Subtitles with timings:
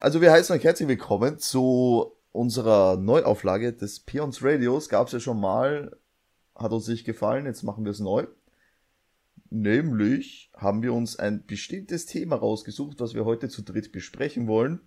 [0.00, 4.88] Also wir heißen euch herzlich willkommen zu unserer Neuauflage des Peons Radios.
[4.88, 5.98] Gab es ja schon mal,
[6.54, 8.28] hat uns nicht gefallen, jetzt machen wir es neu.
[9.50, 14.78] Nämlich haben wir uns ein bestimmtes Thema rausgesucht, was wir heute zu dritt besprechen wollen.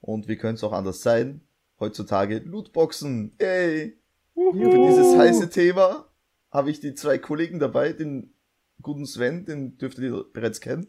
[0.00, 1.42] Und wie könnte es auch anders sein?
[1.78, 3.36] Heutzutage Lootboxen.
[3.38, 3.98] Yay!
[4.32, 6.08] Für dieses heiße Thema
[6.50, 8.32] habe ich die zwei Kollegen dabei, den
[8.80, 10.86] guten Sven, den dürftet ihr bereits kennen.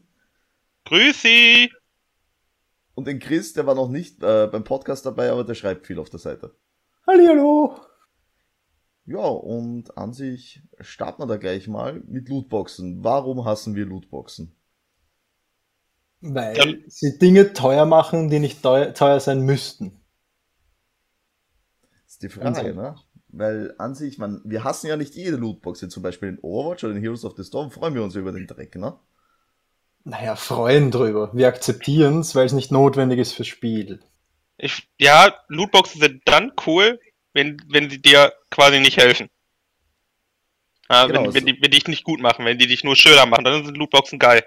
[0.86, 1.70] Grüß Sie!
[3.00, 6.00] Und den Chris, der war noch nicht äh, beim Podcast dabei, aber der schreibt viel
[6.00, 6.54] auf der Seite.
[7.08, 7.80] Hallihallo!
[9.06, 13.02] Ja, und an sich starten wir da gleich mal mit Lootboxen.
[13.02, 14.54] Warum hassen wir Lootboxen?
[16.20, 16.66] Weil Ja.
[16.88, 20.02] sie Dinge teuer machen, die nicht teuer, teuer sein müssten.
[22.04, 22.96] Das ist die Frage, ne?
[23.30, 25.80] Weil an sich, man, wir hassen ja nicht jede Lootbox.
[25.80, 28.34] Jetzt zum Beispiel in Overwatch oder in Heroes of the Storm freuen wir uns über
[28.34, 29.00] den Dreck, ne?
[30.04, 31.30] Naja, freuen drüber.
[31.34, 34.00] Wir akzeptieren es, weil es nicht notwendig ist fürs Spiel.
[34.58, 37.00] Ich, ja, Lootboxen sind dann cool,
[37.34, 39.30] wenn, wenn sie dir quasi nicht helfen.
[40.90, 42.84] Ja, Genau, wenn, wenn, so- die, wenn die dich nicht gut machen, wenn die dich
[42.84, 44.44] nur schöner machen, dann sind Lootboxen geil.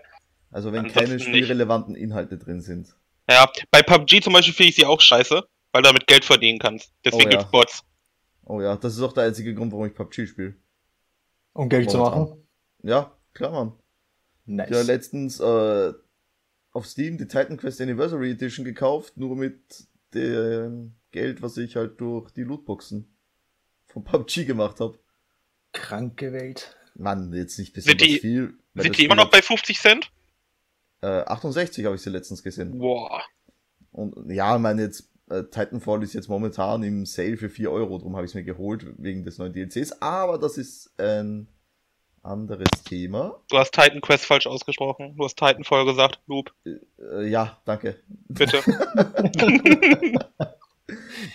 [0.51, 1.27] Also wenn Ansonsten keine nicht.
[1.27, 2.95] spielrelevanten Inhalte drin sind.
[3.31, 6.59] Ja, bei PUBG zum Beispiel finde ich sie auch scheiße, weil du damit Geld verdienen
[6.59, 6.93] kannst.
[7.05, 7.37] Deswegen Oh ja.
[7.39, 7.83] gibt's Bots.
[8.45, 10.57] Oh ja, das ist auch der einzige Grund, warum ich PUBG spiele.
[11.55, 12.21] Um Geld zu Momentan.
[12.21, 12.49] machen.
[12.83, 13.73] Ja, klar, Mann.
[14.47, 14.71] Nice.
[14.71, 15.93] Ja, letztens äh,
[16.73, 22.01] auf Steam die Titan Quest Anniversary Edition gekauft, nur mit dem Geld, was ich halt
[22.01, 23.15] durch die Lootboxen
[23.87, 24.99] von PUBG gemacht habe.
[25.73, 26.77] Kranke Welt.
[26.95, 28.55] Mann, jetzt nicht Sind besonders die- viel.
[28.75, 30.11] Sind die immer noch bei 50 Cent?
[31.03, 32.79] Äh, 68 habe ich sie letztens gesehen.
[32.79, 33.23] Boah.
[33.91, 37.99] Und ja, ich meine jetzt, äh, Titanfall ist jetzt momentan im Sale für 4 Euro,
[37.99, 40.01] darum habe ich es mir geholt, wegen des neuen DLCs.
[40.01, 41.49] Aber das ist ein
[42.23, 43.41] anderes Thema.
[43.51, 45.17] Du hast Titan Quest falsch ausgesprochen.
[45.17, 46.21] Du hast Titanfall gesagt.
[46.27, 48.03] Loop, Äh, ja, danke.
[48.29, 48.63] bitte.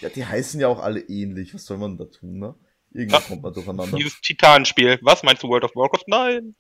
[0.02, 1.54] Ja, die heißen ja auch alle ähnlich.
[1.54, 2.54] Was soll man da tun, ne?
[2.92, 3.28] Irgendwann Ja.
[3.28, 3.98] kommt man durcheinander.
[3.98, 5.00] Dieses Titanspiel.
[5.02, 6.04] Was meinst du, World of Warcraft?
[6.08, 6.56] Nein.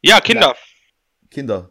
[0.00, 0.54] Ja, Kinder.
[1.30, 1.70] Kinder.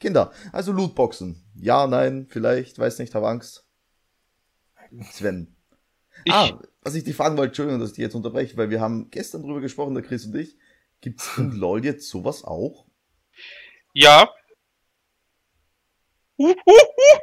[0.00, 0.32] Kinder.
[0.52, 1.44] Also Lootboxen.
[1.54, 3.64] Ja, nein, vielleicht, weiß nicht, habe Angst.
[5.12, 5.54] Sven.
[6.24, 8.80] Ich, Ah, was ich dich fragen wollte, Entschuldigung, dass ich dich jetzt unterbreche, weil wir
[8.80, 10.56] haben gestern drüber gesprochen, der Chris und ich.
[11.00, 12.84] Gibt's in LOL jetzt sowas auch?
[13.92, 14.28] Ja.
[16.38, 17.18] Uh, uh, uh.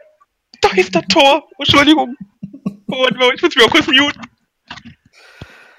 [0.61, 1.47] Da ist das Tor.
[1.57, 2.15] Entschuldigung.
[2.87, 4.21] Moment mal, ich muss mich mal kurz muten.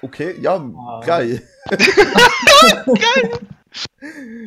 [0.01, 1.01] Okay, ja, Ah.
[1.05, 1.47] geil.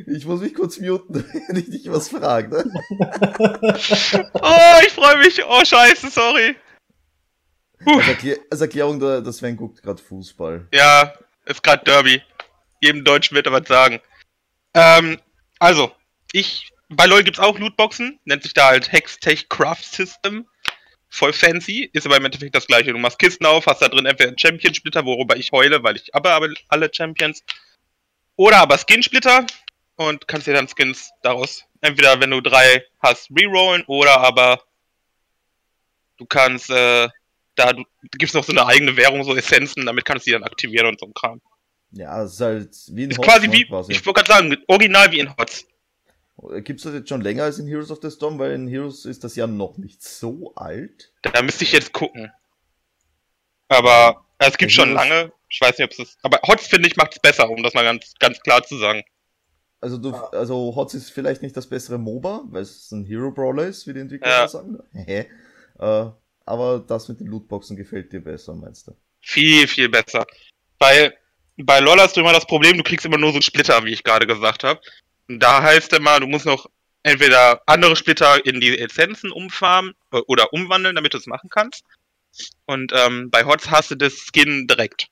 [0.07, 1.15] Ich muss mich kurz muten,
[1.49, 2.65] wenn ich dich was frage, ne?
[4.35, 5.43] Oh, ich freue mich.
[5.49, 6.55] Oh, scheiße, sorry.
[7.87, 10.69] Als, Erklär als Erklärung, der, der Sven guckt gerade Fußball.
[10.73, 11.15] Ja,
[11.45, 12.23] ist gerade Derby.
[12.81, 14.01] Jedem Deutschen wird er was sagen.
[14.75, 15.19] Ähm,
[15.59, 15.93] also,
[16.33, 20.47] ich, bei LoL gibt's auch Lootboxen, nennt sich da halt Hextech Craft System.
[21.09, 22.93] Voll fancy, ist aber im Endeffekt das gleiche.
[22.93, 26.13] Du machst Kisten auf, hast da drin entweder einen Champion-Splitter, worüber ich heule, weil ich
[26.15, 27.45] aber, aber alle Champions.
[28.37, 29.47] Oder aber Skin-Splitter
[29.97, 34.61] und kannst dir dann Skins daraus, entweder wenn du drei hast, rerollen oder aber
[36.17, 37.09] du kannst, äh,
[37.57, 37.85] da du
[38.19, 41.01] gibst noch so eine eigene Währung, so Essenzen, damit kannst du die dann aktivieren und
[41.01, 41.41] so ein Kram.
[41.93, 43.93] Ja, es ist halt wie ein Ist Hotz, quasi wie, quasi.
[43.93, 45.67] ich wollte gerade sagen, original wie in Hots.
[46.65, 48.39] Gibt's das jetzt schon länger als in Heroes of the Storm?
[48.41, 51.13] Weil in Heroes ist das ja noch nicht so alt.
[51.23, 52.33] Da müsste ich jetzt gucken.
[53.69, 55.33] Aber äh, es gibt Ja, schon lange.
[55.49, 56.19] Ich weiß nicht, ob es ist.
[56.23, 59.03] Aber Hots, finde ich, macht es besser, um das mal ganz, ganz klar zu sagen.
[59.81, 63.67] Also du, also Hotz ist vielleicht nicht das bessere MOBA, weil es ein Hero Brawler
[63.67, 64.49] ist, wie die Entwickler Ja.
[64.49, 64.79] sagen.
[64.93, 65.27] Hä?
[65.79, 66.07] äh,
[66.47, 68.97] aber das mit den Lootboxen gefällt dir besser, meinst du?
[69.21, 70.27] Viel, viel besser.
[70.79, 71.17] Weil
[71.57, 73.93] bei LoL hast du immer das Problem, du kriegst immer nur so einen Splitter, wie
[73.93, 74.81] ich gerade gesagt habe.
[75.29, 76.67] Da heißt immer, du musst noch
[77.03, 81.85] entweder andere Splitter in die Essenzen umfarmen äh, oder umwandeln, damit du es machen kannst.
[82.67, 85.07] Und ähm, bei Hots hast du das Skin direkt.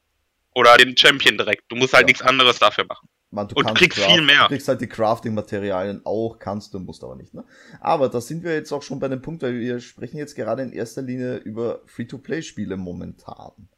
[0.54, 1.64] Oder den Champion direkt.
[1.68, 2.06] Du musst halt Ja.
[2.08, 3.08] nichts anderes dafür machen.
[3.34, 4.42] Man, du Und du kriegst viel mehr.
[4.42, 7.32] Du kriegst halt die Crafting-Materialien auch, kannst du, musst aber nicht.
[7.32, 7.44] Ne?
[7.80, 10.62] Aber da sind wir jetzt auch schon bei dem Punkt, weil wir sprechen jetzt gerade
[10.62, 13.68] in erster Linie über Free-to-Play-Spiele momentan.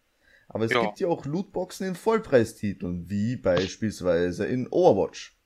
[0.49, 0.81] Aber es Ja.
[0.83, 5.39] gibt ja auch Lootboxen in Vollpreistiteln, wie beispielsweise in Overwatch.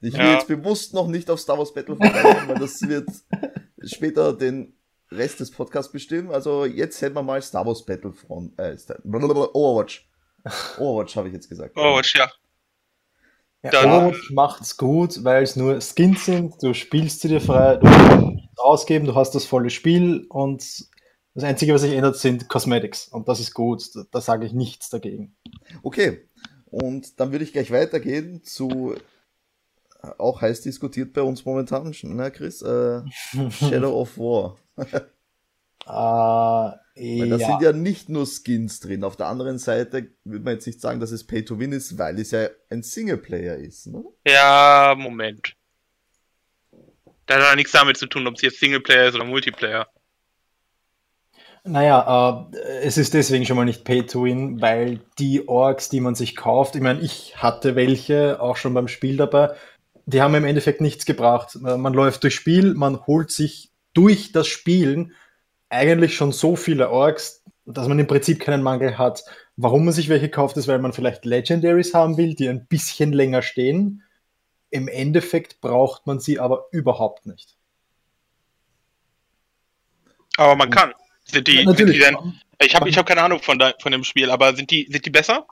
[0.00, 0.34] Ich will Ja.
[0.34, 3.08] jetzt bewusst noch nicht auf Star Wars Battlefront eingehen, weil das wird
[3.82, 4.74] später den
[5.10, 6.30] Rest des Podcasts bestimmen.
[6.30, 10.07] Also jetzt hätten wir mal Star Wars Battlefront, äh, Overwatch.
[10.78, 11.74] Overwatch habe ich jetzt gesagt.
[11.76, 12.30] Oh, ja.
[13.62, 17.76] Ja, Dann- Overwatch macht's gut, weil es nur Skins sind, du spielst sie dir frei,
[17.76, 20.62] du kannst ausgeben, du hast das volle Spiel und
[21.34, 23.08] das Einzige, was sich ändert, sind Cosmetics.
[23.08, 25.36] Und das ist gut, da, da sage ich nichts dagegen.
[25.82, 26.28] Okay,
[26.66, 28.94] und dann würde ich gleich weitergehen zu
[30.18, 32.62] auch heiß diskutiert bei uns momentan, ne, Chris?
[32.62, 33.02] Äh,
[33.50, 34.56] Shadow of War.
[35.88, 35.92] Äh,
[37.20, 37.46] Weil da ja.
[37.46, 39.04] sind ja nicht nur Skins drin.
[39.04, 41.96] Auf der anderen Seite würde man jetzt nicht sagen, dass es Pay to Win ist,
[41.96, 43.86] weil es ja ein Singleplayer ist.
[43.86, 44.04] Ne?
[44.26, 45.54] Ja, Moment.
[47.26, 49.88] Da hat ja nichts damit zu tun, ob es jetzt Singleplayer ist oder Multiplayer.
[51.64, 56.00] Naja, äh, es ist deswegen schon mal nicht Pay to Win, weil die Orks, die
[56.00, 59.54] man sich kauft, ich meine, ich hatte welche auch schon beim Spiel dabei,
[60.06, 61.56] die haben im Endeffekt nichts gebracht.
[61.60, 65.12] Man läuft durchs Spiel, man holt sich durch das Spielen
[65.70, 69.24] eigentlich schon so viele Orks, dass man im Prinzip keinen Mangel hat.
[69.56, 73.12] Warum man sich welche kauft, ist, weil man vielleicht Legendaries haben will, die ein bisschen
[73.12, 74.02] länger stehen.
[74.70, 77.56] Im Endeffekt braucht man sie aber überhaupt nicht.
[80.36, 80.92] Aber man kann.
[81.24, 82.16] Sind die, sind die denn,
[82.60, 85.04] ich habe ich hab keine Ahnung von, de, von dem Spiel, aber sind die, sind
[85.04, 85.46] die besser?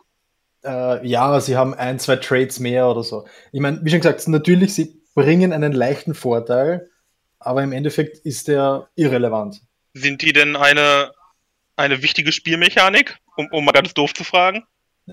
[0.64, 3.26] Äh, ja, sie haben ein, zwei Trades mehr oder so.
[3.52, 6.90] Ich meine, wie schon gesagt, natürlich, sie bringen einen leichten Vorteil,
[7.38, 9.60] aber im Endeffekt ist der irrelevant.
[9.96, 11.12] Sind die denn eine,
[11.74, 13.18] eine wichtige Spielmechanik?
[13.36, 14.64] Um, um mal ganz doof zu fragen.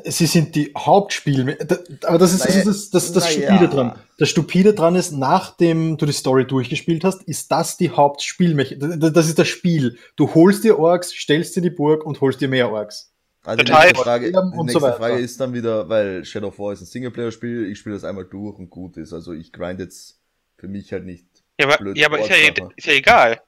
[0.05, 1.55] Sie sind die Hauptspiel,
[2.03, 3.47] aber das ist, das, ist das, das, das Naja.
[3.47, 3.99] Stupide dran.
[4.17, 8.99] Das Stupide dran ist, nachdem du die Story durchgespielt hast, ist das die Hauptspielmechanik.
[9.13, 9.99] Das ist das Spiel.
[10.15, 13.13] Du holst dir Orks, stellst dir die Burg und holst dir mehr Orks.
[13.45, 14.97] Also die nächste Frage, die so nächste weiter.
[14.97, 18.25] Frage ist dann wieder, weil Shadow of War ist ein Singleplayer-Spiel, ich spiele das einmal
[18.25, 19.13] durch und gut ist.
[19.13, 20.19] Also ich grind jetzt
[20.57, 21.27] für mich halt nicht.
[21.59, 22.69] Ja, aber, Blöd ja, aber ist, ja, Wortsache.
[22.75, 23.41] ist ja egal.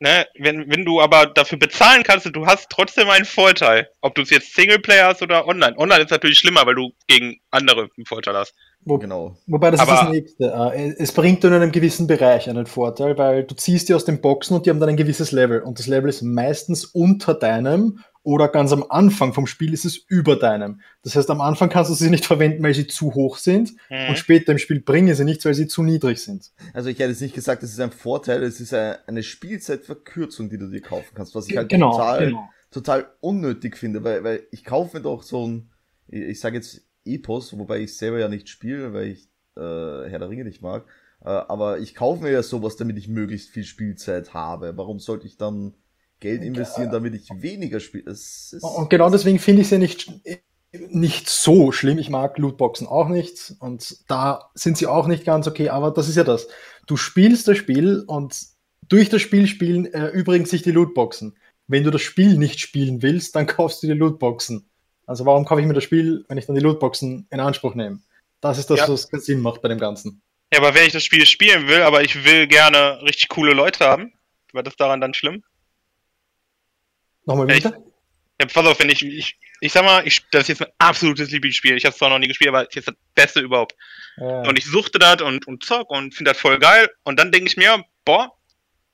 [0.00, 0.26] Ne?
[0.38, 3.90] Wenn, wenn du aber dafür bezahlen kannst, du hast trotzdem einen Vorteil.
[4.00, 5.76] Ob du es jetzt Singleplayer hast oder online.
[5.76, 8.54] Online ist natürlich schlimmer, weil du gegen andere einen Vorteil hast.
[8.84, 9.36] Wo, Genau.
[9.46, 10.44] Wobei das ist Aber- das nächste.
[10.74, 14.04] Äh, Es bringt nur in einem gewissen Bereich einen Vorteil, weil du ziehst die aus
[14.04, 15.60] den Boxen und die haben dann ein gewisses Level.
[15.60, 19.96] Und das Level ist meistens unter deinem oder ganz am Anfang vom Spiel ist es
[19.96, 20.80] über deinem.
[21.02, 24.10] Das heißt, am Anfang kannst du sie nicht verwenden, weil sie zu hoch sind Mhm.
[24.10, 26.50] und später im Spiel bringen sie nichts, weil sie zu niedrig sind.
[26.74, 30.48] Also ich hätte jetzt nicht gesagt, es ist ein Vorteil, es ist eine, eine Spielzeitverkürzung,
[30.50, 32.48] die du dir kaufen kannst, was ich halt genau, total, genau.
[32.70, 35.70] total unnötig finde, weil, weil ich kaufe mir doch so ein,
[36.08, 39.60] ich, ich sage jetzt Epos, wobei ich selber ja nicht spiele, weil ich äh,
[40.08, 40.86] Herr der Ringe nicht mag,
[41.24, 44.76] äh, aber ich kaufe mir ja sowas, damit ich möglichst viel Spielzeit habe.
[44.76, 45.74] Warum sollte ich dann
[46.20, 48.10] Geld investieren, damit ich weniger spiele?
[48.10, 50.12] Es Und genau deswegen finde ich sie nicht,
[50.72, 51.98] nicht so schlimm.
[51.98, 56.08] Ich mag Lootboxen auch nicht und da sind sie auch nicht ganz okay, aber das
[56.08, 56.48] ist ja das.
[56.86, 58.36] Du spielst das Spiel und
[58.88, 61.36] durch das Spiel spielen erübrigen sich die Lootboxen.
[61.66, 64.67] Wenn du das Spiel nicht spielen willst, dann kaufst du die Lootboxen.
[65.08, 68.00] Also warum kaufe ich mir das Spiel, wenn ich dann die Lootboxen in Anspruch nehme?
[68.42, 68.88] Das ist das, Ja.
[68.88, 70.20] was Sinn macht bei dem Ganzen.
[70.52, 73.86] Ja, aber wenn ich das Spiel spielen will, aber ich will gerne richtig coole Leute
[73.86, 74.12] haben,
[74.52, 75.42] war das daran dann schlimm?
[77.24, 77.82] Nochmal bitte?
[78.40, 81.30] Ja, pass auf, wenn ich, ich, ich sag mal, ich, das ist jetzt mein absolutes
[81.30, 81.76] Lieblingsspiel.
[81.76, 83.74] Ich habe es zwar noch nie gespielt, aber es ist jetzt das Beste überhaupt.
[84.18, 84.42] Ja.
[84.42, 86.88] Und ich suchte das und, und zock und finde das voll geil.
[87.04, 88.32] Und dann denke ich mir, boah,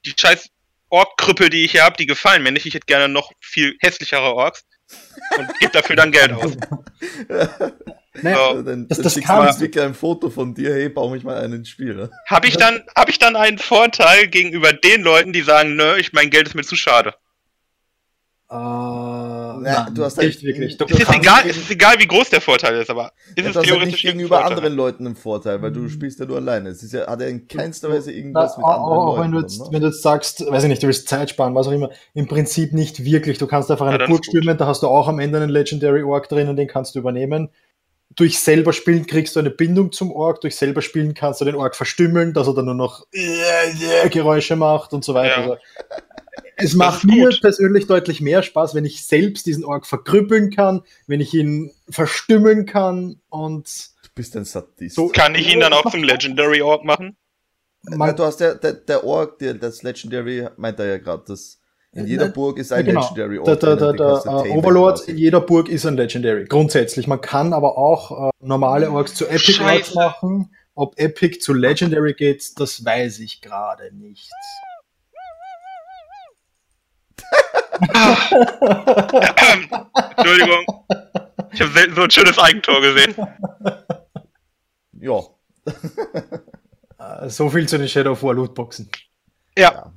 [0.06, 0.49] die scheiß
[0.90, 2.66] Ork-Krüppel, die ich hier habe, die gefallen mir nicht.
[2.66, 4.64] Ich hätte gerne noch viel hässlichere Orks.
[5.38, 6.52] Und gebe dafür dann Geld aus.
[8.23, 8.62] Naja, So.
[8.62, 9.20] dann, Das- dann das du
[9.55, 11.94] Entwickler ein Foto von dir, hey, baue mich mal einen ins Spiel.
[11.96, 12.11] Ne?
[12.26, 16.12] Habe ich dann, habe ich dann einen Vorteil gegenüber den Leuten, die sagen, nö, ich
[16.12, 17.14] mein Geld ist mir zu schade.
[19.59, 20.77] Äh, nein, du hast halt- nicht wirklich.
[20.77, 23.33] Du Es ist egal, es ist egal, wie groß der Vorteil ist, aber ist Ja,
[23.37, 24.53] es du hast halt theoretisch nicht gegenüber Vorteil?
[24.56, 26.71] anderen Leuten einen Vorteil, weil du spielst ja nur alleine.
[26.71, 29.31] Es ist ja, hat ja in keinster Weise irgendwas Na, mit auch, anderen auch wenn,
[29.33, 29.49] du Leuten.
[29.49, 29.69] jetzt, ne?
[29.73, 32.26] wenn du jetzt sagst, weiß ich nicht, du willst Zeit sparen, was auch immer, im
[32.26, 33.38] Prinzip nicht wirklich.
[33.38, 36.02] Du kannst einfach Ja, eine Burg stürmen, da hast du auch am Ende einen Legendary
[36.02, 37.50] Orc drin und den kannst du übernehmen.
[38.17, 41.57] Durch selber spielen kriegst du eine Bindung zum Orc, durch selber spielen kannst du den
[41.57, 43.07] Orc verstümmeln, dass er dann nur noch
[44.11, 45.31] Geräusche macht und so weiter.
[45.31, 45.37] Ja.
[45.43, 45.57] Also,
[46.56, 47.40] es macht mir gut.
[47.40, 52.66] persönlich deutlich mehr Spaß, wenn ich selbst diesen Orc verkrüppeln kann, wenn ich ihn verstümmeln
[52.66, 54.94] kann und Du bist ein Sadist.
[54.96, 57.16] So- Kann ich ihn dann auch zum Legendary Orc machen?
[57.82, 61.61] Man, du hast ja, der, der Ork, der, das Legendary, meint er ja gerade, dass
[61.92, 63.00] in Äh, jeder nein, Burg ist ein genau.
[63.02, 63.46] Legendary Ork.
[63.61, 65.11] Der, der, der, äh, tamen Overlord quasi.
[65.11, 66.44] in jeder Burg ist ein Legendary.
[66.46, 67.06] Grundsätzlich.
[67.06, 69.75] Man kann aber auch äh, normale Orks zu Epic Scheiße.
[69.75, 70.54] Orks machen.
[70.76, 74.30] Ob Epic zu Legendary geht, das weiß ich gerade nicht.
[80.17, 80.85] Entschuldigung.
[81.53, 83.14] Ich habe selten so ein schönes Eigentor gesehen.
[85.00, 85.21] Ja,
[87.26, 88.91] so viel zu den Shadow of War Lootboxen.
[89.57, 89.93] Ja.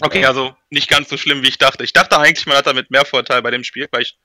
[0.00, 1.84] Okay, also nicht ganz so schlimm, wie ich dachte.
[1.84, 4.18] Ich dachte eigentlich, man hat damit mehr Vorteil bei dem Spiel, weil ich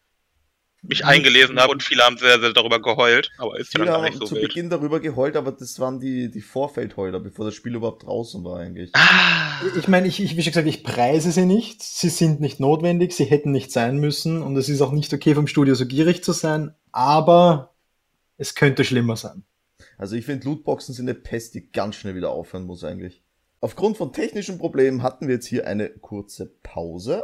[0.83, 3.31] mich eingelesen habe und viele haben sehr, sehr darüber geheult.
[3.37, 4.47] Aber ist ja dann viele gar haben nicht so zu wild.
[4.49, 8.59] Beginn darüber geheult, aber das waren die, die Vorfeldheuler, bevor das Spiel überhaupt draußen war
[8.59, 8.91] eigentlich.
[8.93, 11.81] Ah, Ich meine, ich, ich, wie schon gesagt, ich preise sie nicht.
[11.83, 15.35] Sie sind nicht notwendig, sie hätten nicht sein müssen und es ist auch nicht okay
[15.35, 17.73] vom Studio so gierig zu sein, aber
[18.37, 19.43] es könnte schlimmer sein.
[19.97, 23.23] Also ich finde, Lootboxen sind eine Pest, die ganz schnell wieder aufhören muss eigentlich.
[23.59, 27.23] Aufgrund von technischen Problemen hatten wir jetzt hier eine kurze Pause.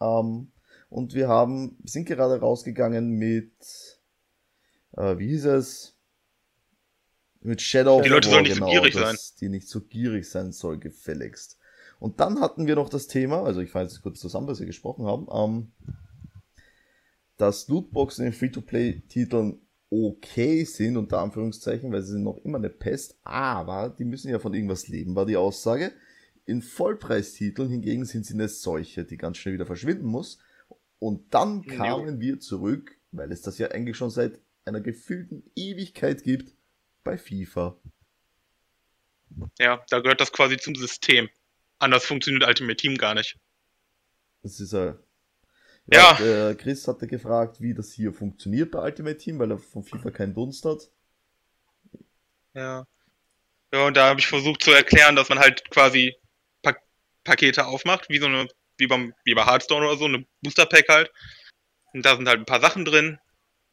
[0.00, 0.50] Ähm,
[0.90, 3.52] und wir haben, sind gerade rausgegangen mit,
[4.96, 5.96] äh, wie hieß es?
[7.40, 9.16] Mit Shadow Die Leute War, sollen nicht so gierig sein.
[9.40, 11.56] Die nicht so gierig sein soll, gefälligst.
[12.00, 14.66] Und dann hatten wir noch das Thema, also ich fasse jetzt kurz zusammen, was wir
[14.66, 15.72] gesprochen haben, ähm,
[17.36, 23.18] dass Lootboxen in Free-to-Play-Titeln okay sind, unter Anführungszeichen, weil sie sind noch immer eine Pest,
[23.22, 25.92] aber die müssen ja von irgendwas leben, war die Aussage.
[26.46, 30.38] In Vollpreistiteln hingegen sind sie eine Seuche, die ganz schnell wieder verschwinden muss.
[31.00, 31.74] Und dann Ja.
[31.76, 36.54] kamen wir zurück, weil es das ja eigentlich schon seit einer gefühlten Ewigkeit gibt,
[37.02, 37.76] bei FIFA.
[39.58, 41.28] Ja, da gehört das quasi zum System.
[41.78, 43.38] Anders funktioniert Ultimate Team gar nicht.
[44.42, 44.96] Das ist ja.
[45.92, 46.14] Ja.
[46.20, 50.10] Der Chris hatte gefragt, wie das hier funktioniert bei Ultimate Team, weil er von FIFA
[50.10, 50.90] keinen Dunst hat.
[52.54, 52.86] Ja.
[53.72, 56.14] Ja, und da habe ich versucht zu erklären, dass man halt quasi
[56.62, 56.76] pa
[57.24, 58.48] Pakete aufmacht, wie so eine,
[58.80, 61.10] wie beim, wie bei Hearthstone oder so, eine Booster Pack halt.
[61.92, 63.18] Und da sind halt ein paar Sachen drin.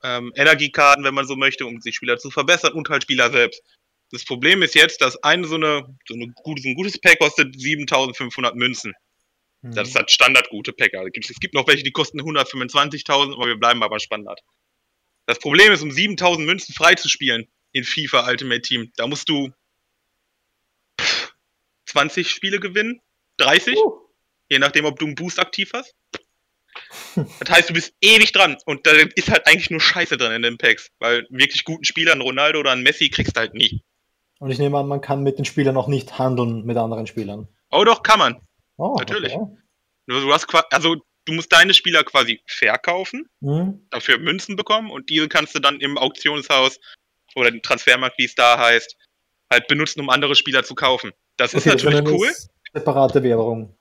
[0.03, 3.63] Ähm, Energiekarten, wenn man so möchte, um die Spieler zu verbessern und halt Spieler selbst.
[4.11, 7.19] Das Problem ist jetzt, dass eine so eine, so eine gute, so ein gutes Pack
[7.19, 8.93] kostet 7500 Münzen.
[9.63, 9.97] Das ist Mhm.
[9.99, 10.73] halt Standard-gute.
[10.77, 14.39] Es gibt, es gibt noch welche, die kosten 125.000, aber wir bleiben aber Standard.
[15.25, 19.51] Das Problem ist, um 7.000 Münzen freizuspielen in FIFA Ultimate Team, da musst du
[21.01, 21.33] pff,
[21.85, 23.01] 20 Spiele gewinnen,
[23.37, 24.06] 30, Uh.
[24.49, 25.95] Je nachdem, ob du einen Boost aktiv hast.
[27.15, 30.41] Das heißt, du bist ewig dran und da ist halt eigentlich nur Scheiße drin in
[30.43, 33.83] den Packs, weil wirklich guten Spieler, einen Ronaldo oder einen Messi kriegst du halt nie.
[34.39, 37.47] Und ich nehme an, man kann mit den Spielern auch nicht handeln mit anderen Spielern.
[37.71, 38.39] Oh doch, kann man.
[38.77, 39.33] Oh, Natürlich.
[39.33, 39.57] Okay.
[40.05, 43.85] Du hast also du musst deine Spieler quasi verkaufen Mhm.
[43.89, 46.79] dafür Münzen bekommen und diese kannst du dann im Auktionshaus
[47.35, 48.95] oder den Transfermarkt, wie es da heißt,
[49.51, 51.11] halt benutzen, um andere Spieler zu kaufen.
[51.37, 52.31] Das ist Okay, das natürlich eine cool.
[52.73, 53.76] Separate Währung.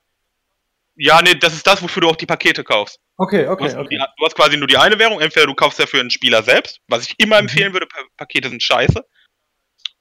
[0.99, 2.99] Ja, nee, das ist das, wofür du auch die Pakete kaufst.
[3.19, 4.07] Okay, Du, okay, hast, nur die, okay.
[4.19, 7.07] du hast quasi nur die eine Währung, entweder du kaufst dafür einen Spieler selbst, was
[7.07, 7.49] ich immer Mhm.
[7.49, 9.05] empfehlen würde, pa Pakete sind scheiße,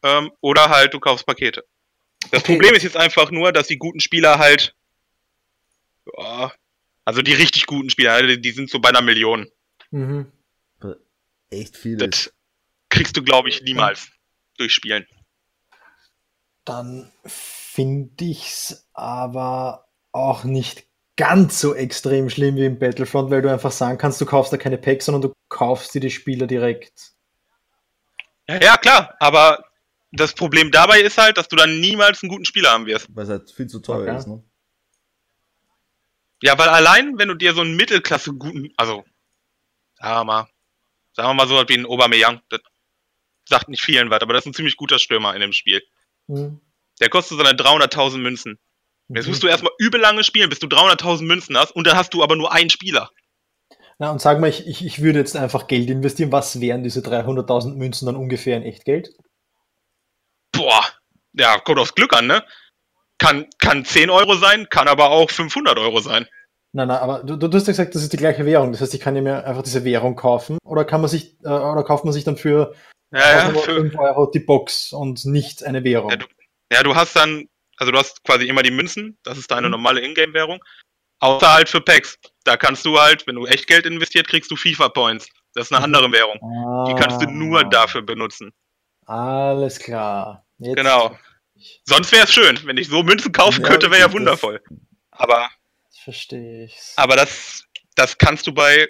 [0.04, 1.66] ähm, oder halt du kaufst Pakete.
[2.32, 2.54] Das Okay.
[2.54, 4.74] Problem ist jetzt einfach nur, dass die guten Spieler halt,
[6.18, 6.52] ja,
[7.04, 9.50] also die richtig guten Spieler, die, die sind so bei einer Million.
[9.92, 10.32] Mhm.
[11.50, 11.98] Echt viel.
[11.98, 12.34] Das
[12.90, 14.10] kriegst du, glaube ich, niemals
[14.58, 15.06] durchspielen.
[16.64, 20.85] Dann finde ich's aber auch nicht
[21.18, 24.58] ganz so extrem schlimm wie im Battlefront, weil du einfach sagen kannst, du kaufst da
[24.58, 27.14] keine Packs, sondern du kaufst dir die Spieler direkt.
[28.48, 29.66] Ja, klar, aber
[30.12, 33.08] das Problem dabei ist halt, dass du dann niemals einen guten Spieler haben wirst.
[33.16, 34.18] Weil es halt viel zu teuer Okay.
[34.18, 34.44] ist, ne?
[36.42, 39.04] Ja, weil allein, wenn du dir so einen Mittelklasse guten, also,
[39.96, 40.50] sagen wir mal,
[41.14, 42.62] sagen wir mal so was wie ein Aubameyang, das
[43.48, 45.82] sagt nicht vielen was, aber das ist ein ziemlich guter Stürmer in dem Spiel.
[46.28, 46.60] Mhm.
[47.00, 48.60] Der kostet seine 300.000 Münzen.
[49.10, 49.32] Jetzt Mhm.
[49.32, 52.24] musst du erstmal übel lange spielen, bis du 300.000 Münzen hast und dann hast du
[52.24, 53.10] aber nur einen Spieler.
[54.00, 56.32] Na, und sag mal, ich, ich, ich würde jetzt einfach Geld investieren.
[56.32, 59.10] Was wären diese 300.000 Münzen dann ungefähr in Echtgeld?
[60.52, 60.84] Boah,
[61.34, 62.44] ja, kommt aufs Glück an, ne?
[63.18, 66.28] Kann, kann 10 Euro sein, kann aber auch 500 Euro sein.
[66.74, 68.74] Nein, nein, aber du, du hast ja gesagt, das ist die gleiche Währung.
[68.74, 71.48] Das heißt, ich kann ja mir einfach diese Währung kaufen oder kann man sich, äh,
[71.48, 72.76] oder kauft man sich dann für,
[73.12, 76.10] Ja, ja, für für, 5 Euro die Box und nicht eine Währung.
[76.10, 76.26] Ja, du-
[76.74, 77.48] Ja, du hast dann,
[77.78, 79.72] also du hast quasi immer die Münzen, das ist deine Mhm.
[79.72, 80.64] normale Ingame-Währung.
[81.20, 82.18] Außer halt für Packs.
[82.44, 85.28] Da kannst du halt, wenn du echt Geld investiert, kriegst du FIFA-Points.
[85.54, 85.96] Das ist eine Mhm.
[85.96, 86.40] andere Währung.
[86.88, 88.54] Die kannst du nur Ah, dafür benutzen.
[89.06, 90.46] Alles klar.
[90.60, 91.18] Jetzt Genau.
[91.86, 94.62] Sonst wäre es schön, wenn ich so Münzen kaufen Ja, könnte, wäre ja wundervoll.
[95.12, 95.50] Aber,
[96.04, 96.94] verstehe ich's.
[96.98, 97.64] aber das,
[97.96, 98.88] das kannst du bei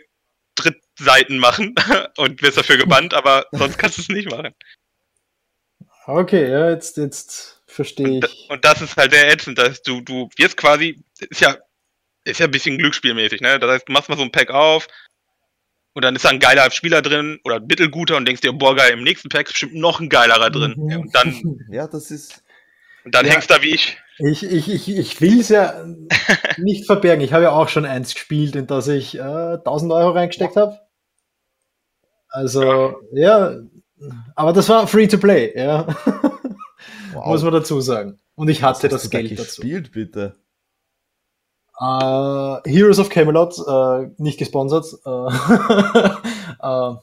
[0.56, 1.76] Drittseiten machen
[2.18, 4.56] und wirst dafür gebannt, aber sonst kannst du es nicht machen.
[6.08, 8.48] Okay, ja, jetzt, jetzt verstehe Und, ich.
[8.50, 11.56] und das ist halt sehr ätzend, dass du, du wirst quasi, ist ja,
[12.24, 13.60] ist ja ein bisschen glücksspielmäßig, ne?
[13.60, 14.88] Das heißt, du machst mal so ein Pack auf
[15.94, 18.76] und dann ist da ein geiler Spieler drin oder ein mittelguter und denkst dir, boah
[18.76, 20.74] geil, im nächsten Pack ist bestimmt noch ein geilerer drin.
[20.78, 20.90] Mhm.
[20.90, 22.44] Ja, und dann, Ja, das ist.
[23.04, 23.34] und dann Ja.
[23.34, 23.98] hängst du da wie ich.
[24.18, 25.86] Ich, ich, ich, ich will es ja
[26.58, 27.22] nicht verbergen.
[27.24, 30.80] Ich habe ja auch schon eins gespielt, in das ich äh, 1000 Euro reingesteckt habe.
[32.30, 33.56] Also, ja,
[34.36, 35.86] aber das war free to play, ja.
[37.16, 37.28] Wow.
[37.28, 38.20] Muss man dazu sagen.
[38.36, 39.62] Und ich hatte das du da Geld dazu.
[39.62, 40.36] gespielt, bitte.
[41.80, 44.86] Äh, Heroes of Camelot, äh, nicht gesponsert.
[45.06, 45.30] Äh,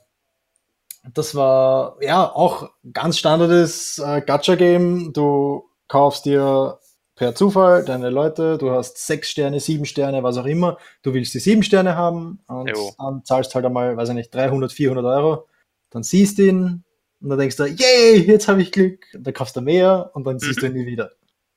[1.14, 5.12] das war ja auch ganz standardes Gacha-Game.
[5.12, 6.78] Du kaufst dir
[7.14, 10.78] per Zufall deine Leute, du hast sechs Sterne, sieben Sterne, was auch immer.
[11.02, 12.92] Du willst die sieben Sterne haben und Jo.
[12.98, 15.46] dann zahlst halt einmal, weiß ich nicht, 300, 400 Euro.
[15.90, 16.84] Dann siehst du ihn,
[17.22, 19.06] Und dann denkst du, yay, jetzt habe ich Glück.
[19.14, 21.12] Und dann kaufst du mehr und dann siehst du ihn nie wieder.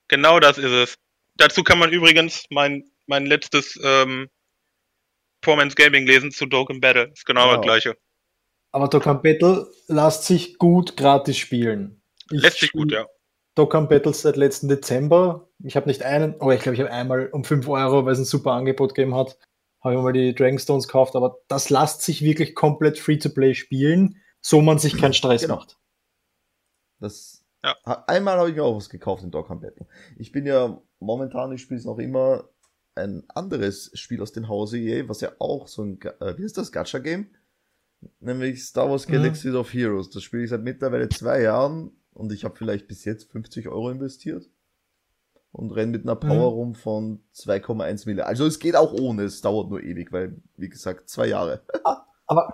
[0.08, 0.96] Genau das ist es.
[1.38, 4.30] Dazu kann man übrigens mein, mein letztes ähm,
[5.42, 7.12] Performance Gaming lesen zu Dokkan Battle.
[7.14, 7.56] Ist genau Genau.
[7.56, 7.98] das gleiche.
[8.72, 12.02] Aber Dokkan Battle lässt sich gut gratis spielen.
[12.32, 13.06] Ich Lässt sich gut, ja.
[13.56, 15.50] Dokkan Battles seit letzten Dezember.
[15.64, 18.20] Ich habe nicht einen, oh, ich glaube, ich habe einmal um 5 Euro, weil es
[18.20, 19.38] ein super Angebot gegeben hat,
[19.82, 24.62] habe ich mal die Dragonstones gekauft, aber das lässt sich wirklich komplett free-to-play spielen, so
[24.62, 25.56] man sich keinen Stress Genau.
[25.56, 25.80] macht.
[27.00, 27.76] Das Ja.
[28.06, 29.88] einmal habe ich mir auch was gekauft in Dokkan Battle.
[30.18, 32.48] Ich bin ja momentan, ich spiele es noch immer
[32.94, 36.60] ein anderes Spiel aus dem Hause EA, was ja auch so ein, äh, wie ist
[36.60, 37.28] das, Gacha-Game?
[38.20, 39.14] Nämlich Star Wars Mhm.
[39.14, 40.12] Galaxy of Heroes.
[40.12, 43.90] Das spiele ich seit mittlerweile zwei Jahren und ich habe vielleicht bis jetzt 50 Euro
[43.90, 44.48] investiert
[45.52, 46.58] und renne mit einer Power Mhm.
[46.58, 48.30] rum von 2,1 Milliarden.
[48.30, 51.64] Also es geht auch ohne, es dauert nur ewig, weil, wie gesagt, zwei Jahre.
[52.28, 52.54] Aber,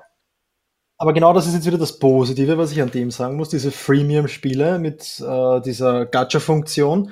[1.02, 3.72] aber genau das ist jetzt wieder das Positive, was ich an dem sagen muss, diese
[3.72, 7.12] Freemium-Spiele mit äh, dieser Gacha-Funktion.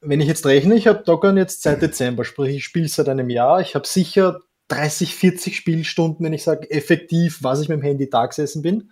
[0.00, 3.28] Wenn ich jetzt rechne, ich habe Dokkan jetzt seit Dezember, sprich ich spiele seit einem
[3.28, 7.82] Jahr, ich habe sicher 30, 40 Spielstunden, wenn ich sage effektiv, was ich mit dem
[7.82, 8.90] Handy da gesessen bin.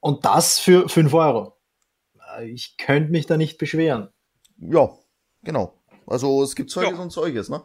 [0.00, 1.56] Und das für 5 Euro.
[2.44, 4.10] Ich könnte mich da nicht beschweren.
[4.58, 4.90] Ja,
[5.44, 5.80] genau.
[6.06, 6.98] Also es gibt solches Ja.
[7.02, 7.62] und solches, ne?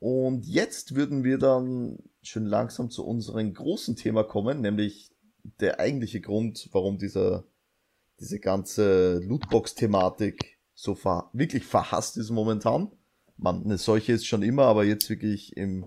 [0.00, 5.10] Und jetzt würden wir dann schon langsam zu unserem großen Thema kommen, nämlich
[5.60, 7.44] der eigentliche Grund, warum dieser,
[8.18, 12.90] diese ganze Lootbox-Thematik so ver wirklich verhasst ist momentan.
[13.36, 15.86] Man, eine solche ist schon immer, aber jetzt wirklich im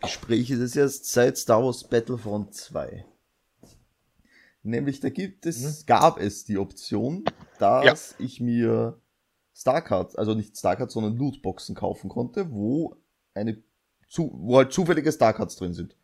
[0.00, 3.04] Gespräch ist es erst seit Star Wars Battlefront 2.
[4.62, 7.24] Nämlich da gibt es, gab es die Option,
[7.58, 9.00] dass ich mir
[9.52, 12.96] Starcards, also nicht Starcards, sondern Lootboxen kaufen konnte, wo
[13.36, 13.62] eine
[14.08, 15.96] zu, wo halt zufällige Starcards drin sind.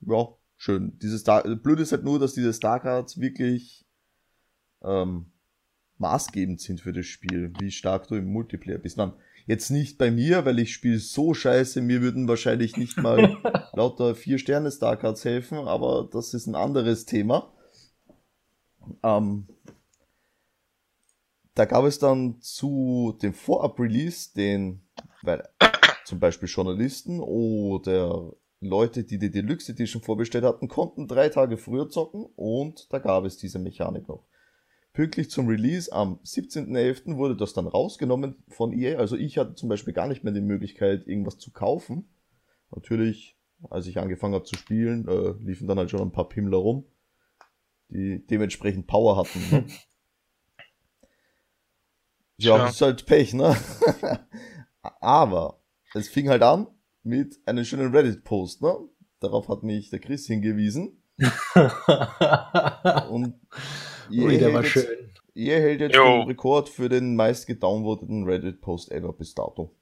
[0.00, 0.98] Ja, schön.
[1.00, 3.86] Diese Star blöd ist halt nur, dass diese Starcards wirklich
[4.82, 5.26] ähm,
[5.98, 8.98] maßgebend sind für das Spiel, wie stark du im Multiplayer bist.
[8.98, 9.12] Dann
[9.46, 13.36] jetzt nicht bei mir, weil ich spiele so scheiße, mir würden wahrscheinlich nicht mal
[13.74, 17.52] lauter vier Sterne Starcards helfen, aber das ist ein anderes Thema.
[19.02, 19.46] Ähm,
[21.54, 24.80] da gab es dann zu dem Vorab-Release den,
[25.22, 25.46] weil
[26.10, 31.88] zum Beispiel Journalisten oder Leute, die die Deluxe Edition vorbestellt hatten, konnten drei Tage früher
[31.88, 34.26] zocken und da gab es diese Mechanik noch.
[34.92, 37.16] Pünktlich zum Release am 17.11.
[37.16, 38.98] wurde das dann rausgenommen von EA.
[38.98, 42.12] Also ich hatte zum Beispiel gar nicht mehr die Möglichkeit, irgendwas zu kaufen.
[42.74, 43.38] Natürlich,
[43.70, 46.86] als ich angefangen habe zu spielen, äh, liefen dann halt schon ein paar Pimmler rum,
[47.88, 49.40] die dementsprechend Power hatten.
[49.50, 49.66] Ne?
[52.42, 53.54] Ja, das ist halt Pech, ne?
[55.00, 55.59] Aber
[55.94, 56.66] es fing halt an
[57.02, 58.76] mit einem schönen Reddit-Post, ne?
[59.20, 61.02] Darauf hat mich der Chris hingewiesen.
[63.10, 63.34] Und
[64.10, 64.86] Ui, der war schön.
[65.34, 66.20] ihr hält jetzt Jo.
[66.20, 69.76] den Rekord für den meist gedownloadeten Reddit-Post ever bis dato.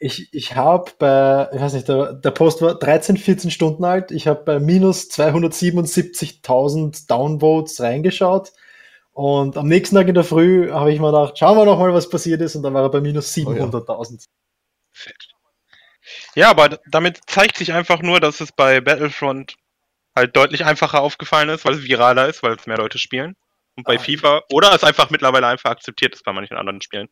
[0.00, 4.10] Ich, ich habe bei, ich weiß nicht, der, der Post war 13, 14 Stunden alt.
[4.12, 8.52] Ich habe bei minus 277.000 Downvotes reingeschaut.
[9.12, 11.92] Und am nächsten Tag in der Früh habe ich mir gedacht, schauen wir noch mal,
[11.92, 12.56] was passiert ist.
[12.56, 13.70] Und dann war er bei minus Oh ja.
[14.94, 14.98] 700.000.
[15.02, 15.28] Fett.
[16.34, 19.56] Ja, aber damit zeigt sich einfach nur, dass es bei Battlefront
[20.14, 23.36] halt deutlich einfacher aufgefallen ist, weil es viraler ist, weil es mehr Leute spielen.
[23.76, 23.98] Und bei Ah.
[23.98, 27.08] FIFA, oder es einfach mittlerweile einfach akzeptiert ist bei manchen anderen Spielen.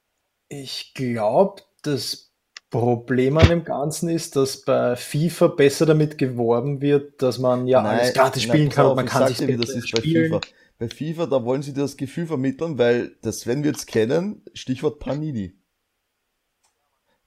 [0.49, 2.33] Ich glaube, das
[2.71, 7.83] Problem an dem Ganzen ist, dass bei FIFA besser damit geworben wird, dass man ja
[7.83, 10.01] alles gratis spielen pass kann auf, und man kann sich dir, wie das ist bei
[10.01, 10.41] FIFA.
[10.79, 15.01] Bei FIFA, da wollen sie dir das Gefühl vermitteln, weil das Sven wird's kennen, Stichwort
[15.01, 15.55] Panini.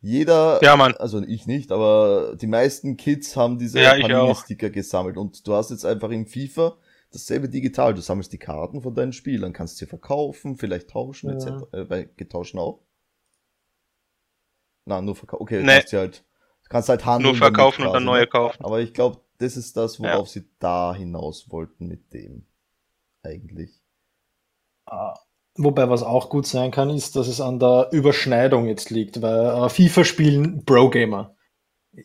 [0.06, 0.94] Jeder, Ja, Mann.
[0.98, 3.94] also ich nicht, aber die meisten Kids haben diese Ja.
[4.00, 6.78] Panini-Sticker gesammelt und du hast jetzt einfach im FIFA
[7.12, 7.96] dasselbe digital.
[7.96, 11.36] Du sammelst die Karten von deinen Spielern, kannst sie verkaufen, vielleicht tauschen, Ja.
[11.38, 11.64] etc.
[11.74, 12.82] Äh, bei getauschen auch?
[14.86, 15.42] Na, nur verkaufen.
[15.42, 15.72] Okay, du Nee.
[15.78, 16.24] kannst sie halt,
[16.64, 17.32] du kannst halt handeln.
[17.32, 18.28] Nur damit verkaufen und dann quasi, neue ne?
[18.28, 18.64] kaufen.
[18.64, 20.34] Aber ich glaube, das ist das, worauf Ja.
[20.42, 22.46] sie da hinaus wollten mit dem.
[23.24, 23.82] Eigentlich.
[24.86, 25.16] Ah,
[25.58, 29.46] Wobei, was auch gut sein kann, ist, dass es an der Überschneidung jetzt liegt, weil
[29.66, 31.34] äh, FIFA spielen Pro-Gamer.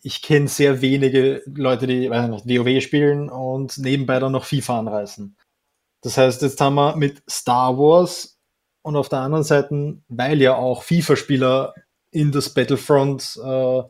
[0.02, 4.78] Ich kenne sehr wenige Leute, die weiß nicht, WoW spielen und nebenbei dann noch FIFA
[4.78, 5.36] anreißen.
[6.02, 8.38] Das heißt, jetzt haben wir mit Star Wars
[8.82, 11.74] und auf der anderen Seite, weil ja auch FIFA-Spieler
[12.12, 13.82] in das Battlefront äh,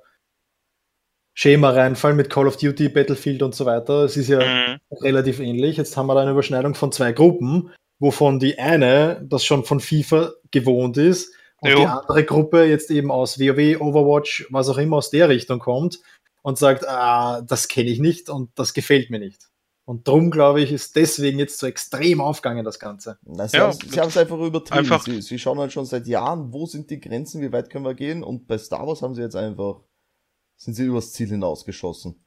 [1.35, 4.05] Schema reinfallen mit Call of Duty, Battlefield und so weiter.
[4.05, 4.79] Es ist ja Mhm.
[5.03, 5.77] relativ ähnlich.
[5.77, 7.71] Jetzt haben wir da eine Überschneidung von zwei Gruppen,
[8.01, 11.77] wovon die eine das schon von FIFA gewohnt ist und Jo.
[11.79, 16.01] die andere Gruppe jetzt eben aus WoW, Overwatch, was auch immer aus der Richtung kommt
[16.43, 19.47] und sagt, ah, das kenne ich nicht und das gefällt mir nicht.
[19.87, 23.19] Und drum, glaube ich, ist deswegen jetzt so extrem aufgegangen, das Ganze.
[23.27, 24.79] Na, sie Ja, haben es einfach übertrieben.
[24.79, 27.85] einfach- Sie, sie schauen halt schon seit Jahren, wo sind die Grenzen, wie weit können
[27.85, 28.23] wir gehen.
[28.23, 29.81] Und bei Star Wars haben sie jetzt einfach,
[30.57, 32.25] sind sie übers Ziel hinausgeschossen.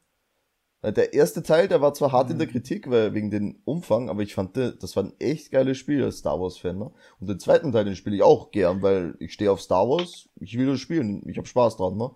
[0.84, 2.52] Weil Der erste Teil, der war zwar hart in der Mhm.
[2.52, 6.04] Kritik, weil wegen dem Umfang, aber ich fand, der- das war ein echt geiles Spiel
[6.04, 6.78] als Star Wars-Fan.
[6.78, 6.91] Ne?
[7.22, 10.28] Und den zweiten Teil, den spiele ich auch gern, weil ich stehe auf Star Wars,
[10.41, 11.96] ich will das spielen, ich habe Spaß dran.
[11.98, 12.12] Ne?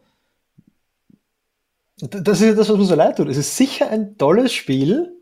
[2.00, 3.28] Das ist ja das, was mir so leid tut.
[3.30, 5.14] Es ist sicher ein tolles Spiel,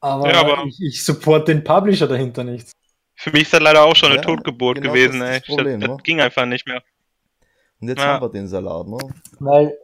[0.00, 2.70] aber, Ja, aber- ich, ich support den Publisher dahinter nicht.
[3.16, 5.38] Für mich ist das leider auch schon eine Ja, Totgeburt genau gewesen, das ist ey.
[5.40, 5.96] das Problem, das, ne?
[5.96, 6.82] das ging einfach nicht mehr.
[7.80, 8.14] Und jetzt Ja.
[8.14, 8.86] haben wir den Salat.
[8.86, 8.96] Ne?
[9.40, 9.76] Weil,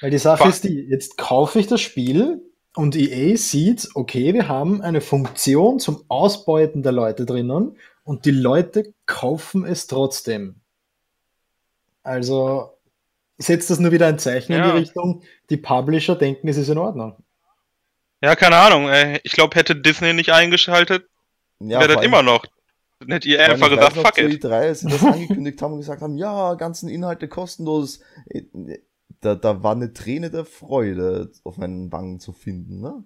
[0.00, 2.42] weil die Sache Fa- ist die, jetzt kaufe ich das Spiel
[2.74, 8.30] und EA sieht, okay, wir haben eine Funktion zum Ausbeuten der Leute drinnen und die
[8.30, 10.56] Leute kaufen es trotzdem.
[12.02, 12.70] Also
[13.38, 14.72] setzt das nur wieder ein Zeichen in Ja.
[14.72, 17.16] die Richtung, die Publisher denken, es ist in Ordnung.
[18.22, 19.20] Ja, keine Ahnung, ey.
[19.24, 21.06] Ich glaube, hätte Disney nicht eingeschaltet,
[21.60, 22.44] Ja, wäre das immer noch.
[23.00, 24.44] Dann hätte ihr einfach gesagt, fuck it.
[24.44, 27.98] E3, als sie das angekündigt haben und gesagt haben, ja, ganzen Inhalte kostenlos.
[29.22, 33.04] Da, da war eine Träne der Freude auf meinen Wangen zu finden, ne?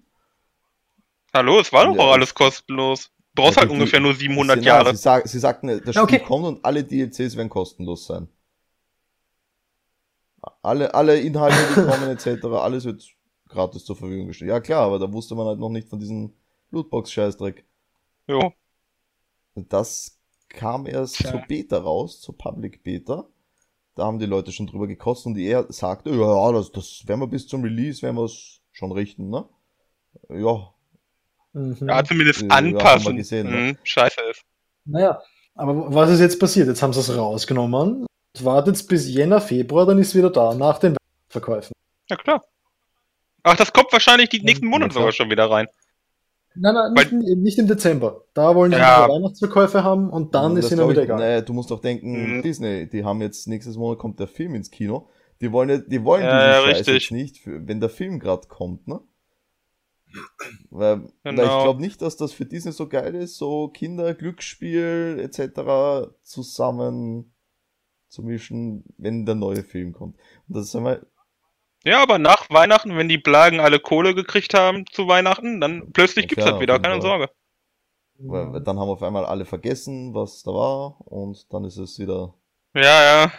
[1.33, 2.01] Hallo, es war doch Ja.
[2.03, 3.11] auch alles kostenlos.
[3.35, 4.91] Du brauchst Ja, halt die- ungefähr nur 700 sie, Jahre.
[4.97, 6.19] Sie, sag, sie sagten, das Spiel Okay.
[6.21, 8.29] kommt und alle DLCs werden kostenlos sein.
[10.63, 13.05] Alle, alle Inhalte, die kommen, etc., alles wird
[13.49, 14.49] gratis zur Verfügung gestellt.
[14.51, 16.33] Ja, klar, aber da wusste man halt noch nicht von diesem
[16.71, 17.65] Lootbox-Scheißdreck.
[18.27, 18.53] Jo.
[19.55, 21.31] Und das kam erst Tja.
[21.33, 23.27] zur Beta raus, zur Public Beta.
[23.97, 27.27] Da haben die Leute schon drüber gekostet und er sagte, ja, das, das werden wir
[27.27, 29.45] bis zum Release, werden wir es schon richten, ne?
[30.29, 30.71] Ja,
[31.53, 31.89] Mhm.
[31.89, 33.17] Ja, zumindest Ja, haben wir anpassen.
[33.17, 33.57] gesehen, ne?
[33.57, 34.43] Mhm, scheiße ist.
[34.85, 35.23] Naja,
[35.55, 36.69] aber was ist jetzt passiert?
[36.69, 38.05] Jetzt haben sie es rausgenommen.
[38.41, 40.99] Wartet bis Jänner, Februar, dann ist es wieder da, nach den
[41.31, 41.73] Verkäufen.
[42.11, 42.45] Ja, klar.
[43.43, 45.67] Ach, das kommt wahrscheinlich die nächsten Ja, Monate sogar schon wieder rein.
[46.59, 48.25] Nein, nein, Weil- nicht, nicht im Dezember.
[48.35, 49.09] Da wollen sie Ja.
[49.09, 51.19] Weihnachtsverkäufe haben und dann Das ist ihnen wieder ich, egal.
[51.19, 52.43] Naja, du musst doch denken, Mhm.
[52.43, 55.09] Disney, die haben jetzt nächstes Monat kommt der Film ins Kino.
[55.41, 58.19] Die wollen, ja- die wollen Ja, diesen ja, Scheiß jetzt nicht, für, wenn der Film
[58.19, 59.01] gerade kommt, ne?
[60.71, 61.63] Weil, weil ich Genau.
[61.65, 66.09] glaube nicht, dass das für Disney so geil ist, so Kinder, Glücksspiel etc.
[66.23, 67.33] zusammen
[68.09, 70.17] zu mischen, wenn der neue Film kommt.
[70.49, 71.05] Und das ist einmal,
[71.87, 76.27] Ja, aber nach Weihnachten, wenn die Blagen alle Kohle gekriegt haben zu Weihnachten, dann plötzlich
[76.29, 77.01] gibt's klar, das wieder, keine.
[77.01, 77.31] Sorge.
[78.19, 81.99] weil, weil dann haben auf einmal alle vergessen, was da war und dann ist es
[81.99, 82.35] wieder
[82.75, 82.83] Ja,
[83.27, 83.33] ja,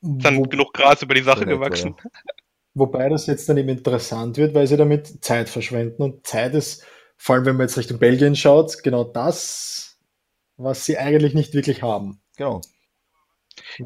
[0.00, 1.96] dann Wo, genug Gras über die Sache etwa, gewachsen.
[1.98, 2.10] ja.
[2.74, 6.84] wobei das jetzt dann eben interessant wird, weil sie damit Zeit verschwenden und Zeit ist,
[7.16, 9.98] vor allem wenn man jetzt Richtung Belgien schaut, genau das,
[10.56, 12.20] was sie eigentlich nicht wirklich haben.
[12.36, 12.60] Genau.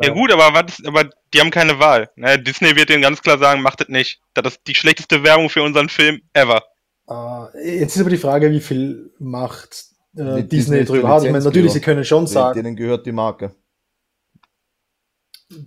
[0.00, 2.10] Ja gut, aber was, aber die haben keine Wahl.
[2.16, 4.20] Ne, Disney wird denen ganz klar sagen, macht das nicht.
[4.34, 6.62] Das ist die schlechteste Werbung für unseren Film ever.
[7.08, 11.24] Äh, jetzt ist aber die Frage, wie viel Macht äh, Disney Disney drüber hat.
[11.24, 13.54] Ich meine, natürlich, sie können schon sagen, Denen gehört die Marke.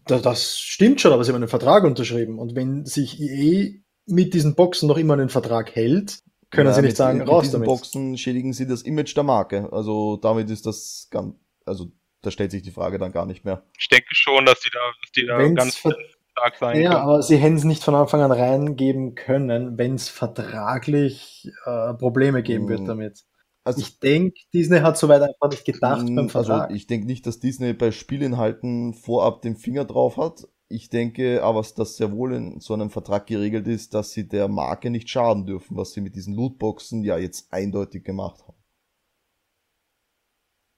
[0.05, 2.37] Da, das stimmt schon, aber sie haben einen Vertrag unterschrieben.
[2.37, 3.71] Und wenn sich EA
[4.05, 6.19] mit diesen Boxen noch immer einen Vertrag hält,
[6.51, 7.67] können Ja, sie nicht mit, sagen, mit raus diesen damit.
[7.67, 9.69] Boxen schädigen sie das Image der Marke.
[9.71, 11.33] Also damit ist das ganz,
[11.65, 13.63] also da stellt sich die Frage dann gar nicht mehr.
[13.79, 17.01] Ich denke schon, dass die da, dass die da Wenn's ganz stark sein Ja, können.
[17.03, 22.43] aber sie hätten es nicht von Anfang an reingeben können, wenn es vertraglich äh, Probleme
[22.43, 23.25] geben wird Mm, damit.
[23.63, 26.63] Also, Ich denke, Disney hat soweit einfach nicht gedacht Mm, beim Vertrag.
[26.63, 30.47] Also ich denke nicht, dass Disney bei Spielinhalten vorab den Finger drauf hat.
[30.69, 34.47] Ich denke aber, dass sehr wohl in so einem Vertrag geregelt ist, dass sie der
[34.47, 38.57] Marke nicht schaden dürfen, was sie mit diesen Lootboxen ja jetzt eindeutig gemacht haben.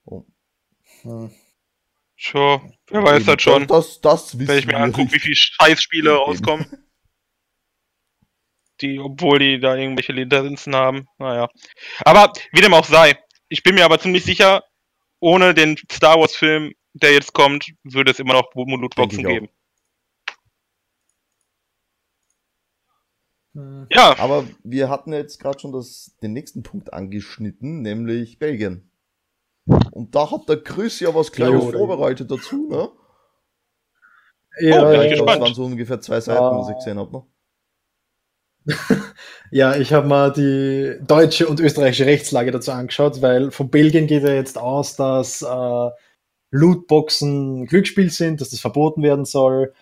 [0.06, 0.24] Oh.
[1.04, 1.30] Hm.
[2.16, 3.66] Sure, wer weiß Eben, das schon.
[3.66, 6.18] Das, das Wenn ich mir angucke, wie viele Scheißspiele Eben.
[6.18, 6.66] rauskommen.
[8.80, 11.06] Die, obwohl die da irgendwelche Lizenzen haben.
[11.18, 11.48] Naja.
[12.04, 14.64] Aber wie dem auch sei, ich bin mir aber ziemlich sicher,
[15.20, 19.48] ohne den Star Wars Film, der jetzt kommt, würde es immer noch Lootboxen geben.
[23.54, 23.86] Hm.
[23.90, 28.90] Ja, Aber wir hatten jetzt gerade schon das, den nächsten Punkt angeschnitten, nämlich Belgien.
[29.66, 32.88] Und da hat der Chris ja was Kleines vorbereitet dazu, ne?
[34.60, 35.40] Ja, Oh, bin ich Das gespannt.
[35.42, 37.12] waren so ungefähr zwei Seiten, was ich gesehen habe.
[37.12, 37.22] Ne?
[39.50, 44.22] Ja, ich habe mal die deutsche und österreichische Rechtslage dazu angeschaut, weil von Belgien geht
[44.24, 45.90] ja jetzt aus, dass äh,
[46.50, 49.72] Lootboxen Glücksspiel sind, dass das verboten werden soll.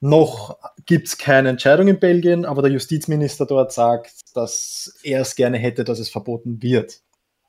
[0.00, 5.36] Noch gibt es keine Entscheidung in Belgien, aber der Justizminister dort sagt, dass er es
[5.36, 7.02] gerne hätte, dass es verboten wird.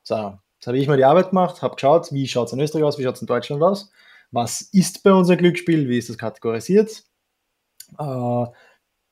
[0.04, 2.84] So, jetzt habe ich mal die Arbeit gemacht, habe geschaut, wie schaut es in Österreich
[2.84, 3.92] aus, wie schaut es in Deutschland aus,
[4.30, 7.04] was ist bei uns ein Glücksspiel, wie ist das kategorisiert.
[7.98, 8.46] Äh,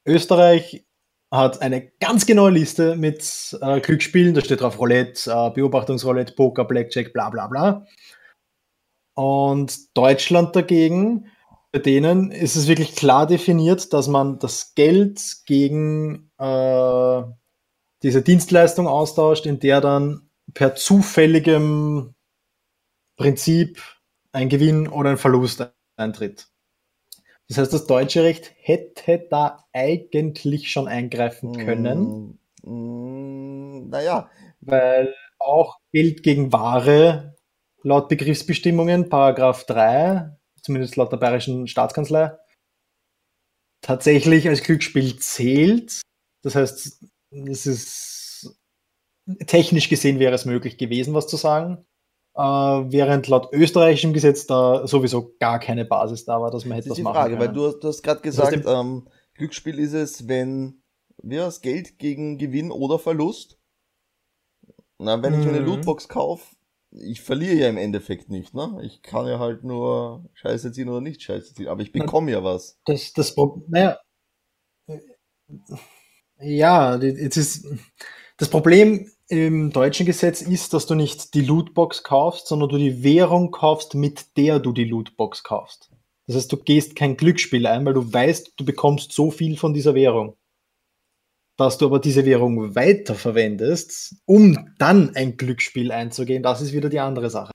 [0.06, 0.86] Österreich
[1.32, 4.36] hat eine ganz genaue Liste mit äh, Glücksspielen.
[4.36, 7.88] Da steht drauf Roulette, äh, Beobachtungsroulette, Poker, Blackjack, bla bla bla.
[9.16, 11.32] Und Deutschland dagegen,
[11.72, 17.24] bei denen ist es wirklich klar definiert, dass man das Geld gegen äh,
[18.04, 22.16] diese Dienstleistung austauscht, in der dann per zufälligem
[23.18, 23.82] Prinzip
[24.32, 26.50] ein Gewinn oder ein Verlust eintritt.
[27.48, 32.38] Das heißt, das deutsche Recht hätte da eigentlich schon eingreifen können.
[32.64, 34.30] Mm, mm, naja.
[34.62, 37.36] Weil auch Geld gegen Ware
[37.82, 42.38] laut Begriffsbestimmungen, Paragraph 3, zumindest laut der Bayerischen Staatskanzlei,
[43.82, 46.02] tatsächlich als Glücksspiel zählt.
[46.44, 48.29] Das heißt, es ist
[49.48, 51.86] technisch gesehen wäre es möglich gewesen, was zu sagen.
[52.36, 56.90] Äh, während laut österreichischem Gesetz da sowieso gar keine Basis da war, dass man hätte
[56.90, 57.48] das was machen Frage, können.
[57.48, 60.82] Weil du, du hast gerade gesagt, ähm, Glücksspiel ist es, wenn
[61.22, 63.58] wir das Geld gegen Gewinn oder Verlust.
[65.00, 65.66] Na, wenn ich mir eine Mhm.
[65.66, 66.56] Lootbox kaufe,
[66.92, 68.80] ich verliere ja im Endeffekt nicht, ne?
[68.84, 72.44] Ich kann ja halt nur Scheiße ziehen oder nicht Scheiße ziehen, aber ich bekomme ja
[72.44, 72.80] was.
[72.86, 73.98] Das, das, Pro- naja,
[76.40, 77.66] ja, die- jetzt ist,
[78.38, 83.04] das Problem im deutschen Gesetz ist, dass du nicht die Lootbox kaufst, sondern du die
[83.04, 85.92] Währung kaufst, mit der du die Lootbox kaufst.
[86.26, 89.74] Das heißt, du gehst kein Glücksspiel ein, weil du weißt, du bekommst so viel von
[89.74, 90.36] dieser Währung.
[91.58, 97.00] Dass du aber diese Währung weiterverwendest, um dann ein Glücksspiel einzugehen, das ist wieder die
[97.00, 97.52] andere Sache.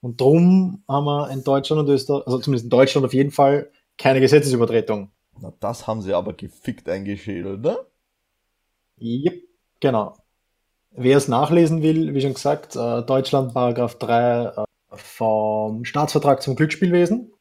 [0.00, 3.70] Und drum haben wir in Deutschland und Österreich, also zumindest in Deutschland auf jeden Fall,
[3.98, 5.10] keine Gesetzesübertretung.
[5.40, 7.78] Na, das haben sie aber gefickt eingeschädelt, ne?
[9.00, 9.42] Yep,
[9.80, 10.21] genau.
[10.94, 16.54] Wer es nachlesen will, wie schon gesagt, äh, Deutschland Paragraph 3 äh, vom Staatsvertrag zum
[16.56, 17.32] Glücksspielwesen.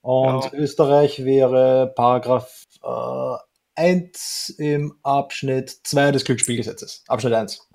[0.00, 0.52] Und Ja.
[0.52, 3.36] Österreich wäre Paragraph äh,
[3.80, 7.04] 1 im Abschnitt 2 des Glücksspielgesetzes.
[7.06, 7.68] Abschnitt 1.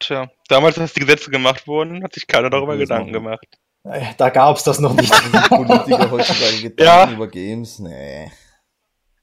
[0.00, 3.44] Tja, damals, als die Gesetze gemacht wurden, hat sich keiner darüber Das Gedanken gemacht.
[3.84, 5.12] Äh, Da gab es das noch nicht.
[5.48, 7.16] Politiker heutzutage Gedanken Ja.
[7.16, 8.30] über Games, nee.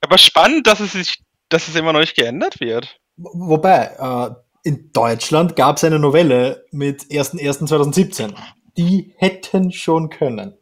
[0.02, 3.00] Aber spannend, dass es sich, dass es immer noch nicht geändert wird.
[3.18, 8.34] Wobei, äh, in Deutschland gab es eine Novelle mit 1.1.2017.
[8.78, 10.58] Die hätten schon können.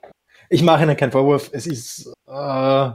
[0.50, 2.14] Ich mache Ihnen keinen Vorwurf, es ist.
[2.28, 2.90] Äh,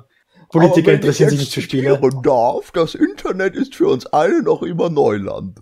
[0.51, 1.99] Politiker interessieren sich nicht für Spiele.
[2.23, 5.61] darf, das Internet ist für uns alle noch immer Neuland.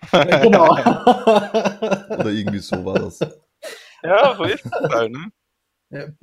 [0.12, 0.70] genau.
[0.72, 3.20] Oder irgendwie so war das.
[4.02, 6.16] Ja, so ist es halt, ne?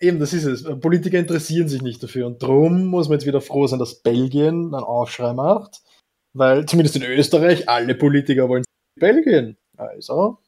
[0.00, 0.64] Eben, das ist es.
[0.80, 2.26] Politiker interessieren sich nicht dafür.
[2.26, 5.82] Und darum muss man jetzt wieder froh sein, dass Belgien einen Aufschrei macht.
[6.34, 8.64] Weil zumindest in Österreich alle Politiker wollen
[8.98, 9.56] Belgien.
[9.76, 10.38] Also,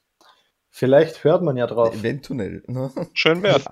[0.70, 1.94] vielleicht hört man ja drauf.
[1.94, 2.62] Eventuell.
[2.66, 2.90] Ne?
[3.14, 3.64] Schön wär's.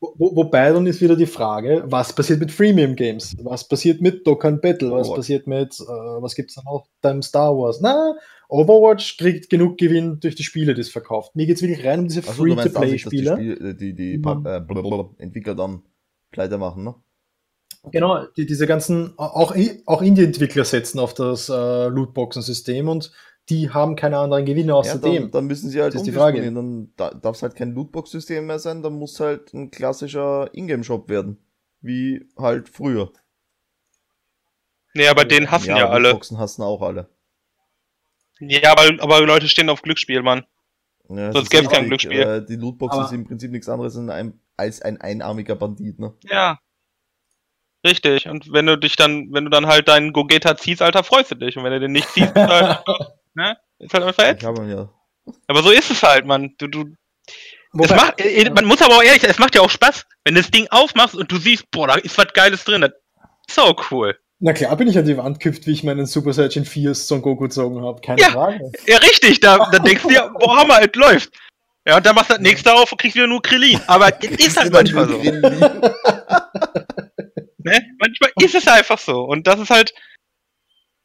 [0.00, 3.34] Wo, wo- wobei dann ist wieder die Frage, was passiert mit Freemium Games?
[3.42, 4.90] Was passiert mit Dokkan Battle?
[4.92, 5.14] Was Oh.
[5.14, 6.86] passiert mit, äh, was gibt's dann noch?
[7.00, 7.80] Beim Star Wars?
[7.80, 8.14] Na,
[8.48, 11.34] Overwatch kriegt genug Gewinn durch die Spiele, die es verkauft.
[11.34, 13.32] Mir geht's wirklich rein um diese also, die, Free-to-Play-Spiele.
[13.36, 14.46] Spiel, äh, die, die Mhm.
[14.46, 15.82] Äh, Entwickler dann
[16.30, 16.94] pleite machen, ne?
[17.92, 19.54] Genau, die, diese ganzen, auch,
[19.86, 23.12] auch Indie-Entwickler setzen auf das äh, Lootboxen-System und
[23.48, 25.22] die haben keine anderen Gewinne Ja, außerdem.
[25.22, 26.42] dann, dann müssen sie halt Das ist die Frage.
[26.52, 31.08] Dann da, darf es halt kein Lootbox-System mehr sein, dann muss halt ein klassischer Ingame-Shop
[31.08, 31.38] werden.
[31.80, 33.12] Wie halt früher.
[34.94, 36.08] Nee, aber den hassen ja, alle.
[36.08, 37.08] Lootboxen hassen auch alle.
[38.40, 40.44] Ja, aber, aber Leute stehen auf Glücksspiel, Mann.
[41.08, 42.20] Ja, Sonst das gäb's ist kein Glücksspiel.
[42.20, 46.00] äh, Die Lootbox Aber- ist im Prinzip nichts anderes als ein, als ein einarmiger Bandit,
[46.00, 46.14] ne?
[46.24, 46.58] Ja.
[47.86, 48.28] Richtig.
[48.28, 51.34] Und wenn du dich dann, wenn du dann halt deinen Gogeta ziehst, Alter, freust du
[51.36, 51.56] dich.
[51.56, 52.78] Und wenn du den nicht ziehst, ist halt,
[53.34, 53.56] ne?
[53.78, 54.44] Ist halt einfach ätzend.
[54.44, 54.88] habe ihn ja.
[55.46, 56.54] Aber so ist es halt, Mann.
[56.58, 57.34] Du, du, es
[57.72, 60.34] Wobei- macht, äh, man muss aber auch ehrlich sein, es macht ja auch Spaß, wenn
[60.34, 62.80] du das Ding aufmachst und du siehst, boah, da ist was Geiles drin.
[62.80, 62.92] Das
[63.48, 64.16] ist so cool.
[64.38, 67.22] Na klar bin ich an die Wand geküpft, wie ich meinen Super Saiyan 4 Son
[67.22, 68.00] Goku gezogen habe.
[68.00, 68.30] Keine Ja.
[68.30, 68.70] Frage.
[68.86, 71.30] Ja, richtig, da, da denkst du dir, boah, Hammer, es läuft.
[71.86, 73.80] Ja, und dann machst du das nächste auf und kriegst wieder nur Krillin.
[73.86, 75.20] Aber es ist halt manchmal so.
[78.40, 79.22] Ist es einfach so.
[79.22, 79.94] Und das ist halt.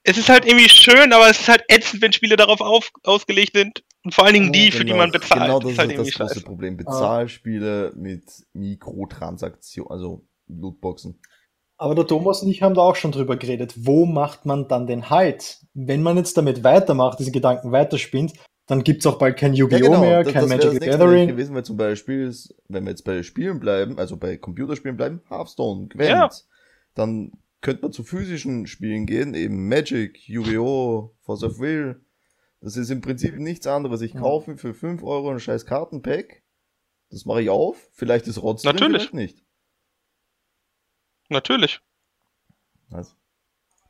[0.03, 3.55] Es ist halt irgendwie schön, aber es ist halt ätzend, wenn Spiele darauf auf, ausgelegt
[3.55, 3.83] sind.
[4.03, 5.43] Und vor allen Dingen die, für die man bezahlt.
[5.43, 6.41] Genau, das ist halt das große scheiße.
[6.41, 6.75] Problem.
[6.75, 11.19] Bezahlspiele mit Mikrotransaktionen, also Lootboxen.
[11.77, 13.73] Aber der Thomas und ich haben da auch schon drüber geredet.
[13.77, 15.59] Wo macht man dann den Halt?
[15.75, 18.33] Wenn man jetzt damit weitermacht, diese Gedanken weiterspinnt,
[18.67, 19.99] dann gibt's auch bald kein Yu-Gi-Oh!
[19.99, 21.27] mehr, das- kein das wäre Magic das the Gathering.
[21.27, 25.21] gewesen, weil zum Beispiel, ist, wenn wir jetzt bei Spielen bleiben, also bei Computerspielen bleiben,
[25.29, 26.29] Hearthstone, Gwent, Ja.
[26.95, 32.03] Dann könnte man zu physischen Spielen gehen, eben Magic, Yu-Gi-Oh!, Force of Will.
[32.59, 34.01] Das ist im Prinzip nichts anderes.
[34.01, 34.19] Ich Ja.
[34.21, 36.43] kaufe für 5 Euro ein scheiß Kartenpack,
[37.09, 39.09] das mache ich auf, vielleicht ist Rotz drin, Natürlich.
[39.09, 39.43] vielleicht nicht.
[41.29, 41.79] Natürlich.
[42.91, 43.13] Also,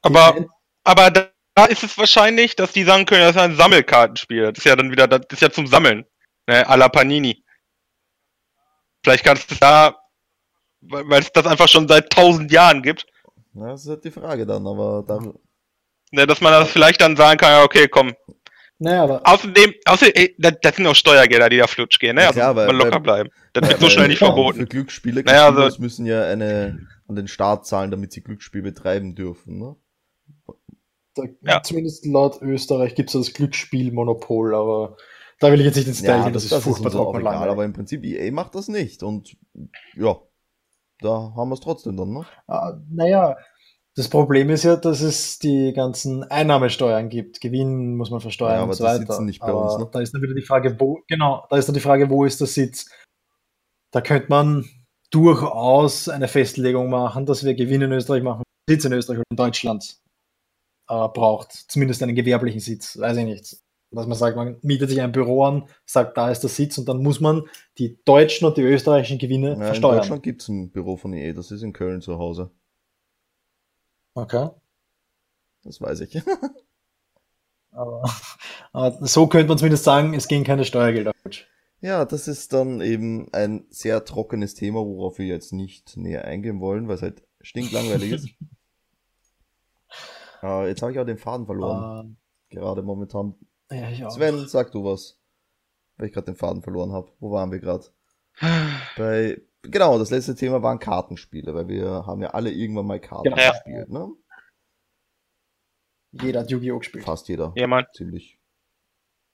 [0.03, 0.45] Aber,
[0.83, 4.51] aber da, ist es wahrscheinlich, dass die sagen können, das ist ein Sammelkartenspiel.
[4.51, 6.05] Das ist ja dann wieder, das ist ja zum Sammeln.
[6.47, 7.43] Ne, à la Panini.
[9.03, 10.00] Vielleicht kannst du da,
[10.82, 13.06] weil weil es das einfach schon seit tausend Jahren gibt,
[13.54, 15.20] Ja, das ist halt die Frage dann, aber da,
[16.12, 18.13] ne, dass man das vielleicht dann sagen kann, ja, okay, komm.
[18.84, 22.22] Naja, aber Außerdem, außerdem ey, das, das sind auch Steuergelder, die da flutsch gehen, ne?
[22.24, 23.30] Ja, Also klar, weil- man locker weil- bleiben.
[23.54, 24.60] Das wird so schnell nicht ja, verboten.
[24.62, 29.13] Für Glücksspiele Naja, also- müssen ja eine an den Staat zahlen, damit sie Glücksspiel betreiben
[29.15, 29.60] dürfen.
[29.60, 29.76] Ne?
[31.13, 31.62] da, Ja.
[31.62, 34.98] zumindest laut Österreich gibt es das Glücksspielmonopol, aber
[35.39, 37.65] da will ich jetzt nicht ins Detail gehen, das, ist furchtbar auch trocken egal, aber
[37.65, 39.36] im Prinzip EA macht das nicht und
[39.96, 40.17] ja,
[41.01, 42.25] da haben wir es trotzdem dann, ne?
[42.47, 43.35] Ah, naja,
[43.95, 47.41] das Problem ist ja, dass es die ganzen Einnahmesteuern gibt.
[47.41, 48.99] Gewinn muss man versteuern Ja, aber und so weiter.
[48.99, 49.89] sitzen nicht bei aber uns, ne?
[49.91, 52.39] Da ist dann wieder die Frage, wo, genau, da ist dann die Frage, wo ist
[52.39, 52.89] der Sitz?
[53.91, 54.65] Da könnte man
[55.11, 59.35] durchaus eine Festlegung machen, dass wir Gewinn in Österreich machen, Sitz in Österreich und in
[59.37, 59.97] Deutschland
[60.87, 61.51] äh, braucht.
[61.51, 63.57] Zumindest einen gewerblichen Sitz, weiß ich nicht.
[63.91, 66.88] Dass man sagt, man mietet sich ein Büro an, sagt, da ist der Sitz und
[66.88, 67.43] dann muss man
[67.77, 69.97] die deutschen und die österreichischen Gewinne Ja, in versteuern.
[69.97, 72.51] Deutschland gibt es ein Büro von EA, das ist in Köln zu Hause.
[74.13, 74.49] Okay.
[75.63, 76.21] Das weiß ich.
[77.73, 78.04] Aber,
[78.73, 81.13] aber so könnte man zumindest sagen, es gehen keine Steuergelder.
[81.80, 86.60] Ja, das ist dann eben ein sehr trockenes Thema, worauf wir jetzt nicht näher eingehen
[86.60, 88.30] wollen, weil es halt stinklangweilig ist.
[90.43, 92.17] Äh, jetzt habe ich auch den Faden verloren,
[92.49, 93.36] gerade momentan.
[93.71, 94.12] Ja, ich auch.
[94.12, 95.17] Sven, sag du was.
[95.97, 97.12] Weil ich gerade den Faden verloren habe.
[97.19, 97.86] Wo waren wir gerade?
[98.97, 103.23] Bei, genau, das letzte Thema waren Kartenspiele, weil wir haben ja alle irgendwann mal Karten
[103.29, 103.38] Genau.
[103.38, 103.51] Ja.
[103.51, 104.10] gespielt, ne?
[106.13, 106.79] Jeder hat Yu-Gi-Oh!
[106.79, 107.05] gespielt.
[107.05, 107.53] Fast jeder.
[107.55, 107.88] Jemand.
[107.95, 108.38] Ziemlich.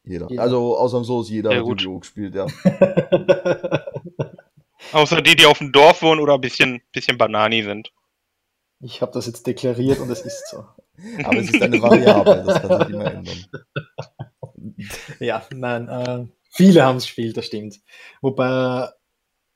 [0.03, 0.27] Jeder.
[0.29, 0.43] Jeder.
[0.43, 1.65] Also ausnahmslos jeder Ja, hat.
[1.67, 1.99] Yu-Gi-Oh!
[1.99, 2.45] gespielt, ja.
[4.93, 7.91] Außer die, die auf dem Dorf wohnen oder ein bisschen, bisschen Banani sind.
[8.79, 10.59] ich habe das jetzt deklariert und es ist so.
[11.23, 13.45] Aber es ist eine Variable, das kann sich immer ändern.
[15.19, 17.79] Ja, nein, äh, viele haben es gespielt, das stimmt.
[18.21, 18.89] Wobei,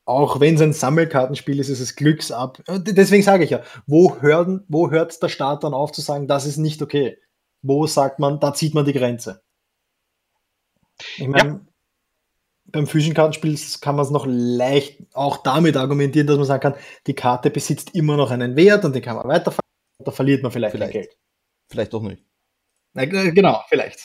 [0.05, 2.61] auch wenn es ein Sammelkartenspiel ist, ist es Glücksab.
[2.67, 6.27] Und Deswegen sage ich ja, wo, hören, wo hört der Staat dann auf zu sagen,
[6.27, 7.17] das ist nicht okay?
[7.61, 9.43] Wo sagt man, da zieht man die Grenze?
[11.17, 11.65] Ich meine,
[12.65, 16.75] beim physischen Kartenspiel kann man es noch leicht auch damit argumentieren, dass man sagen kann,
[17.07, 19.61] die Karte besitzt immer noch einen Wert und den kann man weiterverkaufen,
[19.99, 20.93] da verliert man vielleicht, Vielleicht.
[20.93, 21.17] Geld.
[21.69, 22.23] Vielleicht doch nicht.
[22.93, 23.99] Na, genau, vielleicht.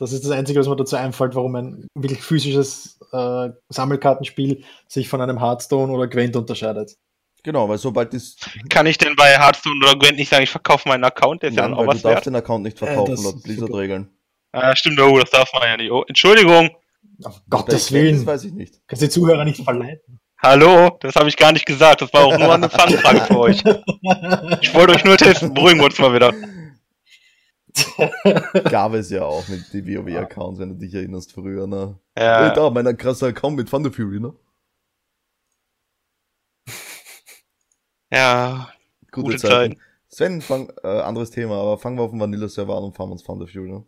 [0.00, 5.10] Das ist das Einzige, was mir dazu einfällt, warum ein wirklich physisches äh, Sammelkartenspiel sich
[5.10, 6.96] von einem Hearthstone oder Gwent unterscheidet.
[7.42, 8.36] Genau, weil sobald das.
[8.70, 11.56] Kann ich denn bei Hearthstone oder Gwent nicht sagen, ich verkaufe meinen Account, der ist
[11.56, 12.26] ja Nein, dann auch weil du was darfst wert?
[12.26, 14.10] den Account nicht verkaufen Äh, das laut Blizzard-Regeln.
[14.52, 15.90] Ah, stimmt, oh, das darf man ja nicht.
[15.90, 16.70] Oh, Entschuldigung.
[17.22, 18.16] Auf Gottes Willen.
[18.16, 18.80] Das weiß ich nicht.
[18.86, 20.18] Kannst die Zuhörer nicht verleiten.
[20.42, 22.00] Hallo, das habe ich gar nicht gesagt.
[22.00, 23.62] Das war auch nur eine Fanfrage für euch.
[24.62, 25.52] Ich wollte euch nur testen.
[25.52, 26.32] Beruhigen wir uns mal wieder.
[28.70, 31.98] Gab es ja auch mit den WoW-Accounts, wenn du dich erinnerst früher, ne?
[32.16, 34.34] Ja, da, mein krasser Account mit Thunder Fury, ne?
[38.12, 38.72] ja.
[39.10, 39.76] Gute, Gute Zeiten.
[39.76, 39.80] Zeiten.
[40.08, 43.22] Sven, fang, äh, anderes Thema, aber fangen wir auf dem Vanilla-Server an und fahren uns
[43.22, 43.84] Thunder Fury, ne?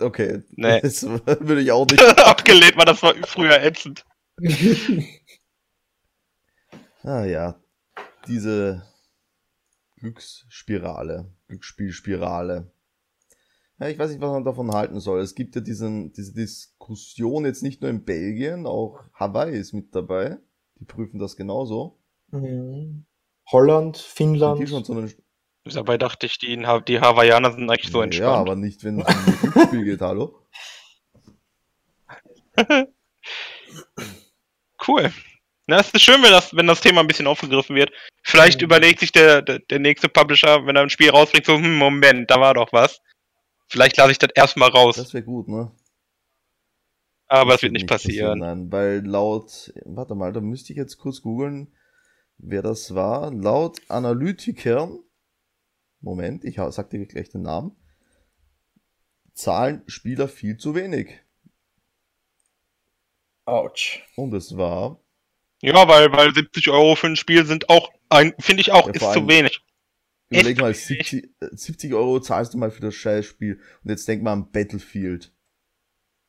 [0.00, 0.42] Okay.
[0.50, 0.80] Nee.
[0.82, 2.02] Das würde ich auch nicht.
[2.02, 4.04] Abgelehnt war das war früher ätzend.
[7.02, 7.54] Ah ja,
[8.26, 8.82] diese
[9.96, 12.70] Glücksspirale, Glücksspielspirale.
[13.78, 15.20] Ja, ich weiß nicht, was man davon halten soll.
[15.20, 19.94] Es gibt ja diesen, diese Diskussion jetzt nicht nur in Belgien, auch Hawaii ist mit
[19.94, 20.38] dabei.
[20.80, 21.98] Die prüfen das genauso.
[22.30, 23.04] Mhm.
[23.50, 24.60] Holland, Finnland.
[24.60, 25.10] die schon so eine,
[25.64, 26.56] Dabei dachte ich, die,
[26.86, 28.36] die Hawaiianer sind eigentlich so ja, entspannt.
[28.36, 30.40] aber nicht, wenn es um ein Glücksspiel geht, hallo?
[34.86, 35.10] Cool.
[35.66, 37.90] Na, es ist schön, wenn das, wenn das Thema ein bisschen aufgegriffen wird.
[38.22, 38.66] Vielleicht Mhm.
[38.66, 42.30] überlegt sich der, der, der nächste Publisher, wenn er ein Spiel rausbringt, so, hm, Moment,
[42.30, 43.00] da war doch was.
[43.68, 44.96] Vielleicht lasse ich das erstmal raus.
[44.96, 45.72] Das wäre gut, ne?
[47.28, 48.38] aber Das es wird nicht passieren.
[48.38, 51.74] Nein, weil laut, warte mal, da müsste ich jetzt kurz googeln,
[52.38, 53.32] wer das war.
[53.32, 55.00] Laut Analytikern,
[56.00, 57.74] Moment, ich sag dir gleich den Namen,
[59.34, 61.20] zahlen Spieler viel zu wenig.
[63.44, 64.04] Autsch.
[64.16, 65.00] Und es war,
[65.66, 68.92] Ja, weil, weil 70 Euro für ein Spiel sind auch, ein, finde ich auch, Ja,
[68.94, 69.60] ist zu wenig.
[70.30, 73.60] überleg mal, 70, äh, 70 Euro zahlst du mal für das Scheißspiel.
[73.82, 75.32] Und jetzt denk mal an Battlefield.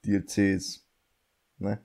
[0.05, 0.87] DLCs.
[1.59, 1.79] Ne?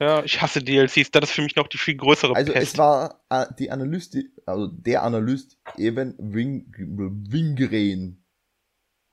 [0.00, 2.72] Ja, ich hasse DLCs, das ist für mich noch die viel größere Also Pest.
[2.72, 4.16] es war äh, die Analyst,
[4.46, 8.24] also der Analyst Evan Wing, Wingren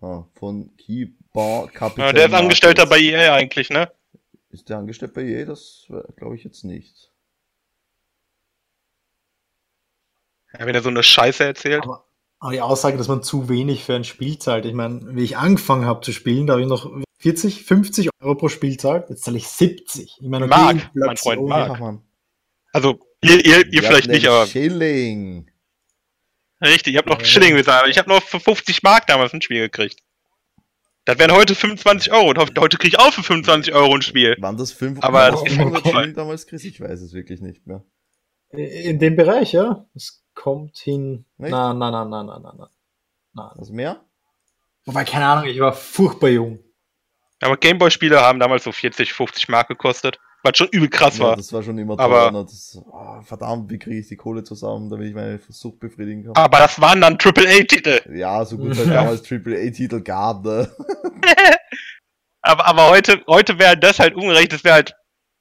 [0.01, 2.07] ah, von Keybar Capital.
[2.07, 2.99] ja, der ist Angestellter bei.
[2.99, 3.91] EA eigentlich, ne?
[4.51, 5.45] Ist der angestellt bei EA?
[5.45, 5.85] Das
[6.15, 7.11] glaube ich jetzt nicht.
[10.57, 11.83] Ja, wenn er so eine Scheiße erzählt.
[11.83, 12.05] Aber,
[12.39, 15.37] aber die Aussage, dass man zu wenig für ein Spiel zahlt, ich meine, wie ich
[15.37, 19.23] angefangen habe zu spielen, da habe ich noch 40, 50 Euro pro Spiel zahlt, jetzt
[19.23, 20.17] zahle ich 70.
[20.19, 21.79] Ich meine, Mark, Inflation- mein Freund Mark.
[21.79, 22.01] Mann.
[22.71, 25.51] Also, ihr, ihr, ihr vielleicht nicht, aber Schilling.
[26.61, 27.25] richtig, ich habe noch Ja.
[27.25, 30.01] Schilling bezahlt, aber ich habe noch für 50 Mark damals ein Spiel gekriegt.
[31.09, 34.37] Das wären heute 25 Euro und heute kriege ich auch für 25 Euro ein Spiel.
[34.41, 35.91] Waren das 500 Aber das ist 500 voll.
[35.91, 36.63] Schilling damals, Chris?
[36.65, 37.83] Ich weiß es wirklich nicht mehr.
[38.51, 39.87] In dem Bereich, ja.
[39.95, 41.25] Es kommt hin.
[41.37, 41.49] Nicht?
[41.49, 42.67] Nein, nein, nein, nein, nein, nein, nein.
[43.33, 43.49] nein.
[43.57, 44.05] Also mehr?
[44.85, 46.59] Wobei, keine Ahnung, ich war furchtbar jung.
[47.41, 51.35] Aber Gameboy-Spiele haben damals so 40, 50 Mark gekostet, was schon übel krass Ja, war.
[51.35, 52.31] das war schon immer Aber- teuer.
[52.31, 52.43] ne?
[52.45, 56.35] Das, oh, verdammt, wie kriege ich die Kohle zusammen, damit ich meine Sucht befriedigen kann?
[56.35, 58.01] Aber das waren dann AAA-Titel.
[58.15, 60.69] Ja, so gut es halt damals AAA-Titel gab, ne?
[62.41, 64.95] Aber, aber heute, heute wäre das halt umgerechnet, das wäre halt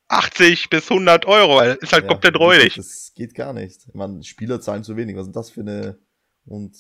[0.09, 1.57] 80 bis 100 Euro.
[1.57, 2.75] weil Ist halt Ja, komplett räudig.
[2.75, 3.87] Das geht gar nicht.
[3.87, 5.15] Ich meine, Spieler zahlen zu wenig.
[5.15, 5.99] Was ist denn das für eine.
[6.45, 6.77] Und.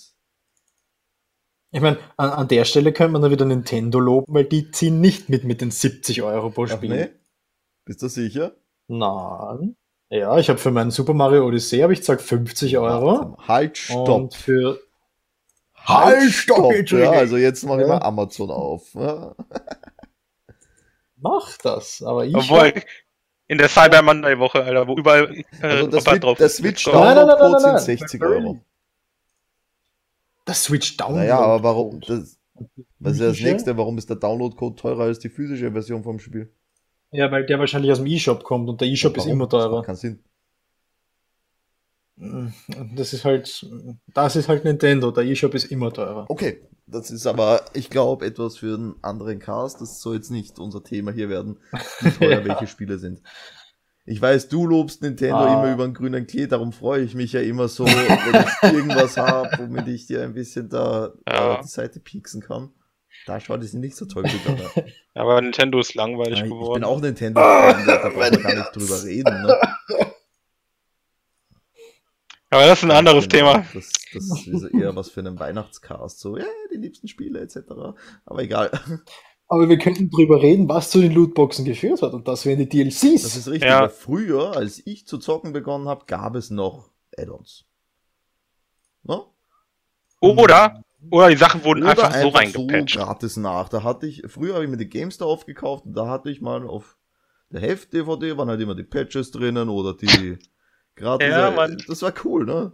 [1.71, 5.01] Ich meine, an, an der Stelle könnte man dann wieder Nintendo loben, weil die ziehen
[5.01, 6.89] nicht mit mit den 70 Euro pro Ach, Spiel.
[6.91, 7.09] nee?
[7.89, 8.53] Bist du sicher?
[8.87, 9.75] Nein.
[10.11, 13.39] Ja, ich habe für meinen Super Mario Odyssey habe ich gesagt 50 Euro.
[13.49, 14.09] Halt, stopp.
[14.11, 14.79] Und für
[15.75, 16.71] Halt, stopp.
[16.73, 17.11] Ja, Entschuldige.
[17.13, 17.95] also jetzt mache ich Ja.
[17.95, 18.93] mal Amazon auf.
[18.93, 19.35] Ja.
[21.17, 22.75] mach das, aber ich Obwohl,
[23.47, 26.49] in der Cyber Monday Woche, Alter, wo überall äh, Also das, Switch- drauf der.
[26.51, 26.93] Switch So.
[26.93, 28.09] Nein, nein, nein, nein, Download-Code nein, sind nein.
[28.09, 28.61] 60 Euro.
[30.45, 31.21] das Switch Download.
[31.21, 32.01] Naja, aber warum?
[32.01, 32.39] Das,
[32.99, 33.77] was ist ja das nächste?
[33.79, 36.53] Warum ist der Download-Code teurer als die physische Version vom Spiel?
[37.11, 39.77] Ja, weil der wahrscheinlich aus dem E-Shop kommt und der E-Shop ist immer Das teurer.
[39.77, 40.19] macht keinen Sinn.
[42.97, 43.65] Das ist halt,
[44.13, 46.27] das ist halt Nintendo, der E-Shop ist immer teurer.
[46.29, 49.81] Okay, das ist aber, ich glaube, etwas für einen anderen Cast.
[49.81, 51.59] Das soll jetzt nicht unser Thema hier werden,
[52.01, 52.45] wie teuer Ja.
[52.45, 53.23] welche Spiele sind.
[54.05, 55.63] Ich weiß, du lobst Nintendo Ah.
[55.63, 57.93] immer über einen grünen Klee, darum freue ich mich ja immer so, wenn
[58.43, 61.53] ich irgendwas habe, womit ich dir ein bisschen da Ja.
[61.57, 62.71] auf die Seite pieksen kann.
[63.27, 64.83] Da schaut es nicht so toll aus.
[65.15, 66.75] Aber Nintendo ist langweilig Ja, ich geworden.
[66.81, 69.43] bin auch Nintendo, da da brauchen wir gar nicht drüber reden.
[69.43, 69.59] Ne?
[72.51, 73.67] aber das ist ein anderes Genau, Thema.
[73.75, 77.59] Das, das ist eher was für einen Weihnachtscast, so, ja, die liebsten Spiele etc.
[78.25, 78.71] Aber egal.
[79.49, 82.69] Aber wir könnten drüber reden, was zu den Lootboxen geführt hat und das wären die
[82.69, 83.23] DLCs.
[83.23, 83.89] Das ist richtig, Ja.
[83.89, 87.65] früher, als ich zu zocken begonnen habe, gab es noch Add-ons.
[89.03, 89.23] Ne?
[90.21, 92.97] Oder, oder die Sachen wurden Oder einfach, so reingepatcht.
[92.97, 93.69] gratis nach.
[93.69, 96.67] Da hatte ich, früher habe ich mir die GameStar aufgekauft und da hatte ich mal
[96.67, 96.97] auf
[97.51, 100.39] der Heft-DVD waren halt immer die Patches drinnen oder die
[100.97, 101.29] gratis.
[101.29, 101.83] Ja, Mann.
[101.89, 102.73] Das war cool, ne?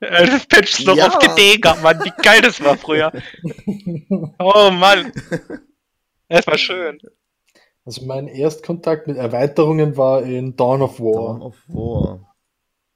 [0.00, 1.08] Äh, Das Patch ist noch Ja.
[1.08, 3.12] auf CD gab, Mann, wie geil das war früher.
[4.38, 5.12] Oh Mann.
[6.28, 6.98] Das war schön.
[7.84, 11.26] Also mein Erstkontakt mit Erweiterungen war in Dawn of War.
[11.38, 12.34] Dawn of War.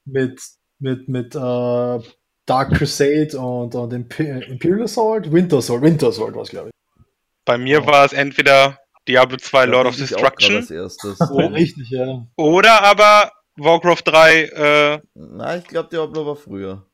[0.06, 0.40] Mit,
[0.78, 1.98] mit, mit äh,
[2.46, 7.04] Dark Crusade und, und Imp- Imperial Assault, Winter Assault, Winter Assault war es, glaube ich.
[7.44, 8.78] Bei mir war es entweder
[9.08, 11.18] Diablo 2 Lord Da of Destruction Als erstes.
[11.30, 11.46] Oh.
[11.46, 12.26] Richtig, ja.
[12.36, 16.84] oder aber Warcraft 3 äh, Nein, ich glaube, Diablo war früher.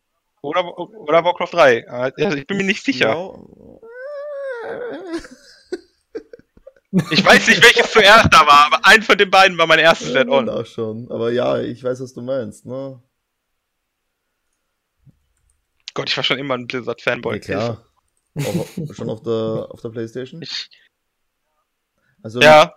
[0.42, 1.76] oder, oder Warcraft 3.
[1.78, 3.08] Äh, Also ich bin mir nicht sicher.
[3.08, 3.30] Ja.
[7.10, 10.12] Ich weiß nicht, welches zuerst da war, aber ein von den beiden war mein erstes
[10.12, 10.48] Ja, Add-on.
[10.50, 11.10] auch schon.
[11.10, 13.00] Aber ja, ich weiß, was du meinst, ne?
[15.94, 17.34] Gott, ich war schon immer ein Blizzard-Fanboy.
[17.36, 17.86] Ja, klar.
[18.38, 20.40] Auch, schon auf der, auf der Playstation?
[20.42, 20.70] Ich,
[22.22, 22.74] Also, ja.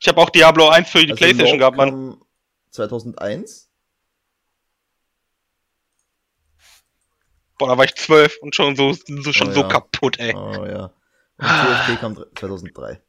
[0.00, 1.90] Ich habe auch Diablo 1 für die also Playstation gehabt, Mann.
[1.90, 2.24] kam
[2.70, 3.68] 2001?
[7.58, 9.68] Boah, da war ich 12 und schon so, so, schon Oh, so ja.
[9.68, 10.32] kaputt, ey.
[10.34, 10.92] Oh ja.
[11.38, 13.02] Und TFT kam 2003.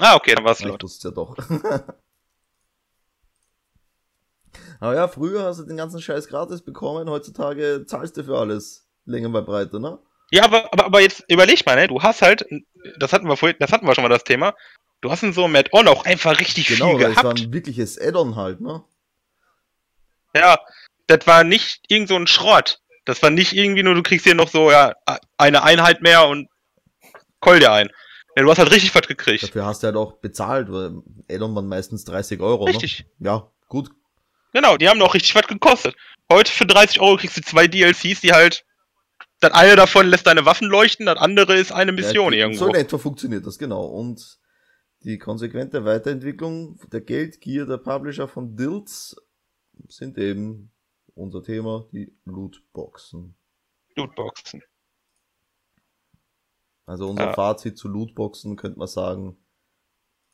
[0.00, 0.82] Ah, okay, dann war es Ich laut.
[0.82, 1.36] wusste ja doch.
[4.80, 8.86] Aber ja, früher hast du den ganzen Scheiß gratis bekommen, heutzutage zahlst du für alles.
[9.04, 9.98] Länge bei Breite, ne?
[10.30, 11.86] Ja, aber, aber, aber jetzt überleg mal, ne?
[11.88, 12.44] Du hast halt,
[12.98, 14.54] das hatten wir vorhin, das hatten wir schon mal das Thema.
[15.00, 17.40] Du hast in so einem Add-on auch einfach richtig Genau, viel weil es war gehabt.
[17.40, 18.82] ein wirkliches Add-on halt, ne?
[20.34, 20.58] Ja,
[21.06, 22.80] das war nicht irgend so ein Schrott.
[23.04, 24.94] Das war nicht irgendwie nur, du kriegst hier noch so, ja,
[25.38, 26.48] eine Einheit mehr und
[27.40, 27.88] call dir ein.
[28.34, 29.44] Ja, du hast halt richtig was gekriegt.
[29.44, 31.00] Dafür hast du halt auch bezahlt, weil
[31.30, 33.06] Add-on waren meistens 30 Euro, Richtig.
[33.18, 33.28] ne?
[33.28, 33.90] Ja, gut.
[34.56, 35.94] Genau, die haben noch richtig was gekostet.
[36.32, 38.64] Heute für 30 Euro kriegst du zwei DLCs, die halt.
[39.40, 42.64] Das eine davon lässt deine Waffen leuchten, das andere ist eine Mission ja, irgendwo.
[42.64, 43.84] So in etwa funktioniert das, genau.
[43.84, 44.40] Und
[45.00, 49.14] die konsequente Weiterentwicklung der Geldgier der Publisher von Dills
[49.88, 50.72] sind eben
[51.14, 53.36] unser Thema, die Lootboxen.
[53.94, 54.62] Lootboxen.
[56.86, 57.34] Also unser Ja.
[57.34, 59.36] Fazit zu Lootboxen könnte man sagen,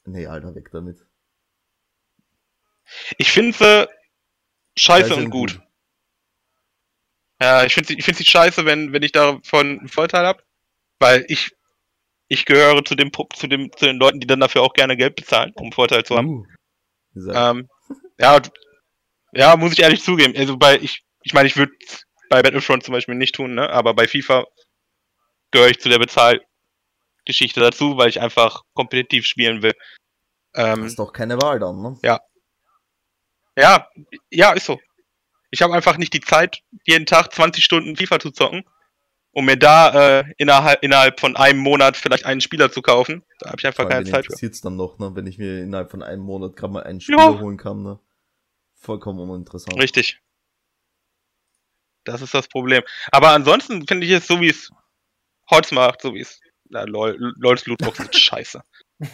[0.04, 1.04] nee, Alter, weg damit.
[3.18, 3.88] Ich finde sie
[4.76, 5.54] scheiße, Scheiße und gut.
[5.54, 5.62] gut.
[7.40, 10.42] Ja, ich finde ich find's nicht scheiße, wenn, wenn ich davon einen Vorteil habe,
[11.00, 11.50] weil ich,
[12.28, 15.16] ich gehöre zu dem, zu dem, zu den Leuten, die dann dafür auch gerne Geld
[15.16, 16.28] bezahlen, um einen Vorteil zu haben.
[16.28, 17.32] Uh.
[17.32, 17.68] Ähm,
[18.18, 18.40] ja,
[19.32, 20.34] ja, muss ich ehrlich zugeben.
[20.36, 21.72] Also bei, ich, ich meine, ich würde
[22.28, 23.68] bei Battlefront zum Beispiel nicht tun, ne?
[23.70, 24.46] Aber bei FIFA
[25.50, 29.74] gehöre ich zu der Bezahlgeschichte dazu, weil ich einfach kompetitiv spielen will.
[30.54, 31.98] Ähm, ist doch keine Wahl dann, ne?
[32.02, 32.20] ja,
[34.30, 34.80] ja, ist so.
[35.50, 38.64] Ich habe einfach nicht die Zeit, jeden Tag 20 Stunden FIFA zu zocken,
[39.32, 43.22] um mir da äh, innerhalb, innerhalb von einem Monat vielleicht einen Spieler zu kaufen.
[43.38, 44.32] Da habe ich einfach keine Zeit für.
[44.32, 45.14] interessiert's dann noch, ne?
[45.14, 47.98] Wenn ich mir innerhalb von einem Monat gerade mal einen Spieler holen kann, ne?
[48.74, 49.78] Vollkommen uninteressant.
[49.78, 50.20] Richtig.
[52.04, 52.82] Das ist das Problem.
[53.10, 54.70] Aber ansonsten finde ich es so, wie es
[55.50, 56.40] Holz macht, so wie es.
[56.68, 58.62] Na, lol, LOLs Lootboxen sind scheiße.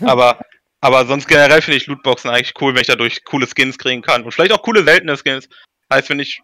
[0.00, 0.40] Aber,
[0.80, 4.24] aber sonst generell finde ich Lootboxen eigentlich cool, wenn ich dadurch coole Skins kriegen kann.
[4.24, 5.48] Und vielleicht auch coole seltene Skins.
[5.92, 6.40] Heißt, wenn ich,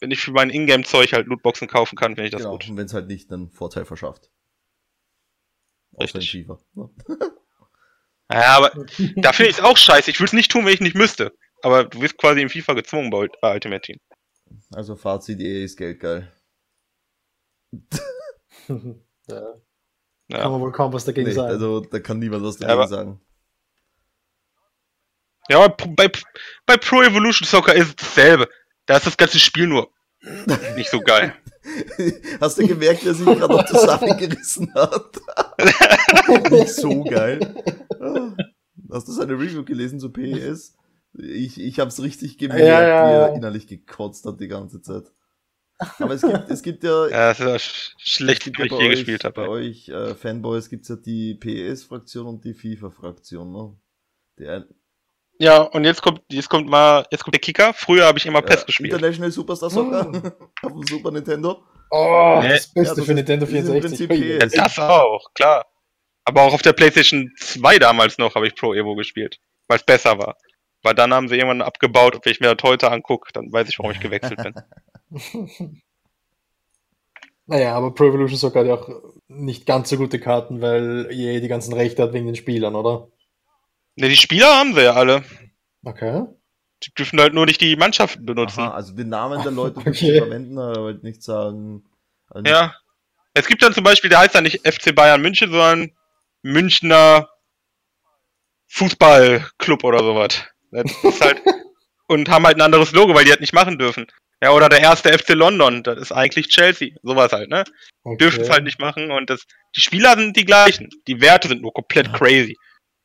[0.00, 2.68] wenn ich für mein Ingame-Zeug halt Lootboxen kaufen kann, finde ich das genau, gut.
[2.68, 4.30] und wenn es halt nicht einen Vorteil verschafft.
[5.98, 6.30] Richtig.
[6.30, 6.58] FIFA.
[6.74, 6.90] Ne?
[8.32, 8.70] Ja, aber
[9.16, 10.08] da finde ich es auch scheiße.
[10.08, 11.36] Ich würde es nicht tun, wenn ich nicht müsste.
[11.62, 13.98] Aber du wirst quasi in FIFA gezwungen bei, bei Ultimate Team.
[14.72, 16.30] Also Fazit, EA ist Geld geil.
[18.68, 19.54] ja.
[20.28, 20.38] Ja.
[20.42, 21.48] Kann man wohl kaum was dagegen Nee, sagen.
[21.50, 23.20] also da kann niemand was Ja, dagegen aber- sagen.
[25.50, 26.10] Ja, aber bei,
[26.66, 28.48] bei Pro Evolution Soccer ist es dasselbe.
[28.86, 29.90] Da ist das ganze Spiel nur
[30.76, 31.34] nicht so geil.
[32.40, 35.16] Hast du gemerkt, wer sich gerade noch zusammengerissen hat?
[36.50, 37.40] nicht so geil.
[38.00, 38.34] Ah.
[38.92, 40.76] Hast du seine Review gelesen zu PES?
[41.14, 43.26] Ich, ich hab's richtig gemerkt, Ja, ja, wie ja.
[43.28, 45.04] er innerlich gekotzt hat die ganze Zeit.
[45.98, 48.66] Aber es gibt, es gibt ja, Ja, das ist das sch- es gibt ja was
[48.66, 49.48] ich bei je euch, gespielt bei habe.
[49.48, 53.76] euch äh, Fanboys gibt's ja die PES-Fraktion und die FIFA-Fraktion, ne?
[55.42, 57.72] Ja, und jetzt kommt, jetzt kommt mal, jetzt kommt der Kicker.
[57.72, 58.92] Früher habe ich immer PES äh, gespielt.
[58.92, 60.66] International Superstar Soccer Oh.
[60.66, 61.62] auf dem Super Nintendo.
[61.90, 62.50] Oh, Nee.
[62.50, 64.08] das Beste Ja, das für ist- Nintendo das ist im 64.
[64.08, 64.32] Prinzip Ui.
[64.38, 65.64] Ja, das auch, klar.
[66.26, 69.82] Aber auch auf der PlayStation 2 damals noch habe ich Pro Evo gespielt, weil es
[69.82, 70.36] besser war.
[70.82, 73.68] Weil dann haben sie irgendwann abgebaut und wenn ich mir das heute angucke, dann weiß
[73.70, 74.54] ich, warum ich gewechselt bin.
[77.46, 78.88] Naja, aber Pro Evolution Soccer hat ja auch
[79.26, 83.08] nicht ganz so gute Karten, weil EA die ganzen Rechte hat wegen den Spielern, oder?
[84.00, 85.22] Ne, die Spieler haben sie ja alle.
[85.84, 86.24] Okay.
[86.82, 88.60] Die dürfen halt nur nicht die Mannschaften benutzen.
[88.62, 90.18] Aha, also den Namen der Leute Okay.
[90.18, 91.84] verwenden, aber halt nicht sagen.
[92.28, 92.74] also nicht- Ja.
[93.34, 95.92] Es gibt dann zum Beispiel, der heißt dann nicht FC Bayern München, sondern
[96.42, 97.28] Münchner
[98.68, 100.42] Fußballclub oder sowas.
[100.70, 101.40] Das ist halt,
[102.08, 104.06] und haben halt ein anderes Logo, weil die halt nicht machen dürfen.
[104.42, 106.90] Ja, oder der erste FC London, das ist eigentlich Chelsea.
[107.02, 107.64] Sowas halt, ne?
[108.04, 108.16] okay.
[108.16, 109.44] Dürfen es halt nicht machen und das,
[109.76, 110.88] die Spieler sind die gleichen.
[111.06, 112.56] Die Werte sind nur komplett crazy.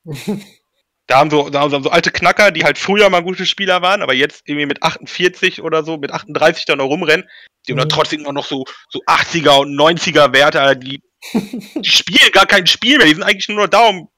[1.07, 4.01] Da haben so, da haben so alte Knacker, die halt früher mal gute Spieler waren,
[4.01, 7.29] aber jetzt irgendwie mit 48 oder so, mit 38 dann noch rumrennen,
[7.67, 7.91] die haben dann Mhm.
[7.91, 11.03] trotzdem immer noch so, so 80er und 90er Werte, die,
[11.75, 14.09] die spielen gar kein Spiel mehr, die sind eigentlich nur da, um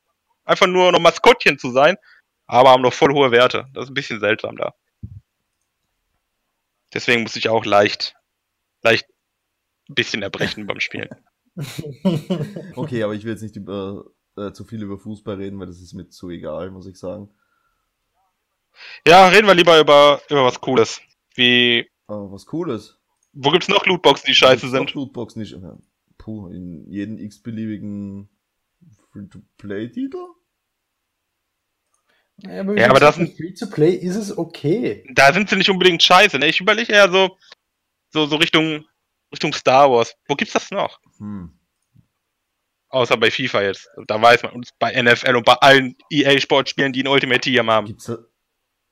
[0.46, 1.98] einfach nur noch Maskottchen zu sein,
[2.46, 3.66] aber haben noch voll hohe Werte.
[3.74, 4.74] Das ist ein bisschen seltsam da.
[6.94, 8.16] Deswegen muss ich auch leicht,
[8.82, 9.06] leicht
[9.90, 11.10] ein bisschen erbrechen beim Spielen.
[12.76, 14.06] Okay, aber ich will jetzt nicht über,
[14.38, 17.30] äh, zu viel über Fußball reden, weil das ist mir zu egal, muss ich sagen.
[19.08, 21.02] Ja, reden wir lieber über, über was Cooles.
[21.36, 23.00] Wie, Aber was Cooles.
[23.34, 24.94] wo gibt's noch Lootboxen, die scheiße sind?
[24.94, 25.56] Lootboxen nicht.
[26.18, 28.30] Puh, in jeden x-beliebigen
[29.12, 30.18] Free-to-Play-Titel?
[32.38, 35.04] Ja, aber, Ja, aber das- Free to Play ist es okay.
[35.14, 36.48] Da sind sie nicht unbedingt scheiße, ne?
[36.48, 37.36] Ich überlege eher so,
[38.10, 38.86] so, so Richtung,
[39.32, 40.14] Richtung Star Wars.
[40.28, 41.00] Wo gibt's das noch?
[41.18, 41.57] Hm.
[42.90, 43.90] Außer bei FIFA jetzt.
[44.08, 47.88] Da weiß man, und bei NFL und bei allen EA-Sportspielen, die ein Ultimate Team haben.
[47.88, 48.12] Gibt's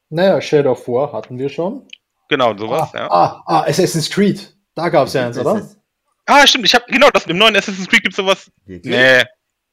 [0.10, 1.88] Naja, Shadow of War hatten wir schon.
[2.30, 3.12] Genau, sowas, ah, ja.
[3.12, 4.56] ah, ah, Assassin's Creed.
[4.74, 5.70] Da gab es ja eins, oder?
[6.26, 8.52] Ah, stimmt, ich hab, genau, das, im neuen Assassin's Creed gibt's sowas.
[8.66, 8.94] Wirklich?
[8.94, 9.24] Nee.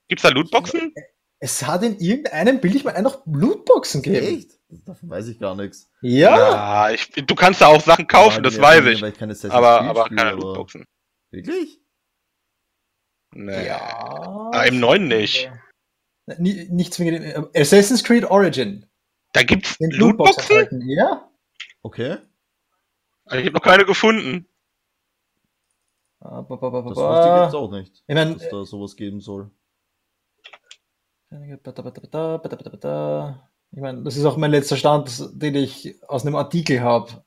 [0.09, 0.93] Gibt's da Lootboxen?
[1.39, 4.39] Es hat in irgendeinem, bilde ich mal ein, noch Lootboxen gegeben.
[4.39, 4.51] Echt?
[4.69, 5.91] Davon weiß ich gar nichts.
[6.03, 6.37] Ja.
[6.37, 9.03] Ja, ich, du kannst da auch Sachen kaufen, das weiß ich.
[9.03, 10.85] Ich Aber, aber keine Lootboxen.
[11.31, 11.82] Wirklich?
[13.33, 13.67] Nee.
[13.67, 14.51] Ja.
[14.53, 15.51] Ah, im neuen nicht.
[16.39, 17.51] Ni- Nicht zwingend.
[17.57, 18.87] Assassin's Creed Origin.
[19.33, 20.89] Da gibt's Den Lootbox Lootboxen?
[20.89, 21.29] Ja.
[21.83, 22.19] Okay.
[23.27, 24.47] Ich habe noch keine gefunden.
[26.21, 29.51] Ah, Das wusste ich jetzt auch nicht, Ich meine, dass da sowas geben soll.
[31.31, 31.39] ich
[33.81, 37.25] meine, das ist auch mein letzter Stand, den ich aus einem Artikel habe.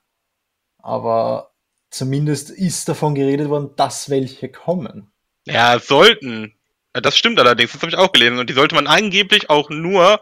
[0.77, 1.53] Aber
[1.89, 5.11] zumindest ist davon geredet worden, dass welche kommen.
[5.45, 6.53] Ja, sollten.
[6.93, 8.39] Das stimmt allerdings, das habe ich auch gelesen.
[8.39, 10.21] Und die sollte man angeblich auch nur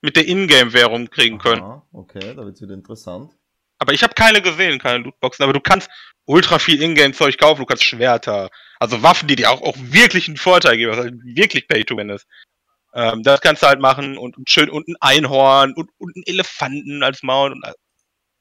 [0.00, 1.62] mit der Ingame-Währung kriegen können.
[1.62, 3.32] Aha, okay, da wird's wieder interessant.
[3.78, 5.42] Aber ich habe keine gesehen, keine Lootboxen.
[5.42, 5.88] Aber du kannst
[6.26, 10.36] ultra viel Ingame-Zeug kaufen, du kannst Schwerter, also Waffen, die dir auch, auch wirklich einen
[10.36, 12.26] Vorteil geben, was halt wirklich Pay-to-Win ist.
[12.92, 16.24] Ähm, das kannst du halt machen und, und schön und ein Einhorn und, und einen
[16.26, 17.64] Elefanten als Mount und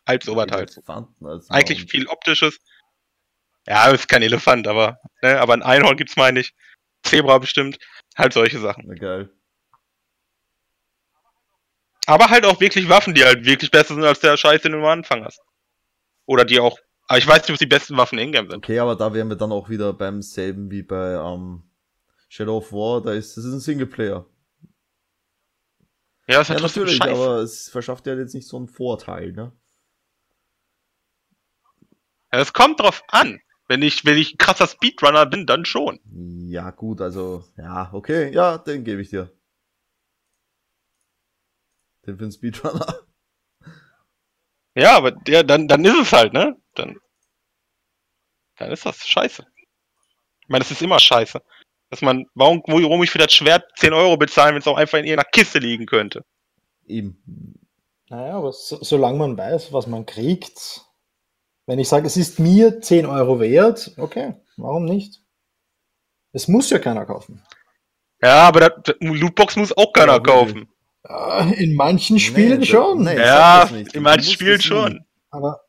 [0.07, 0.71] halt sowas halt.
[0.71, 1.91] Elefanten als Eigentlich Mount.
[1.91, 2.59] viel optisches.
[3.69, 6.53] Ja, ist kein Elefant, aber, ne, aber ein Einhorn gibt's meine ich.
[7.03, 7.77] Zebra bestimmt.
[8.17, 8.85] Halt solche Sachen.
[8.87, 9.29] Na geil.
[12.07, 14.79] Aber halt auch wirklich Waffen, die halt wirklich besser sind als der Scheiß, den du
[14.79, 15.39] am Anfang hast.
[16.25, 16.79] Oder die auch.
[17.07, 18.65] Aber ich weiß nicht, ob die besten Waffen in-game sind.
[18.65, 21.69] Okay, aber da wären wir dann auch wieder beim selben wie bei ähm,
[22.27, 24.25] Shadow of War, da ist das ist ein Singleplayer.
[26.27, 29.31] Ja, ist Ja, halt trotzdem natürlich, aber es verschafft ja jetzt nicht so einen Vorteil,
[29.31, 29.51] ne?
[32.31, 33.39] Ja, es kommt drauf an.
[33.69, 35.99] Wenn ich, wenn ich ein krasser Speedrunner bin, dann schon.
[36.49, 39.31] Ja, gut, also, ja, okay, ja, den gebe ich dir.
[42.05, 42.99] Den für den Speedrunner.
[44.75, 46.55] Ja, aber der, dann, dann ist es halt, ne?
[46.75, 46.95] Dann,
[48.57, 49.45] dann ist das scheiße.
[50.41, 51.41] Ich meine, es ist immer scheiße.
[51.89, 54.99] Dass man, warum, warum ich für das Schwert 10 Euro bezahlen, wenn es auch einfach
[54.99, 56.23] in irgendeiner Kiste liegen könnte?
[56.85, 57.59] Eben.
[58.09, 60.85] Naja, aber so, solange man weiß, was man kriegt,
[61.69, 65.21] wenn ich sage, es ist mir 10 Euro wert, okay, warum nicht?
[66.33, 67.43] Es muss ja keiner kaufen.
[68.21, 70.67] Ja, aber das, das Lootbox muss auch keiner Ja, kaufen.
[71.07, 73.03] Äh, In manchen Spielen Nee, schon.
[73.03, 73.15] nee.
[73.17, 75.05] Ja, in manchen Spielen schon.
[75.29, 75.61] Aber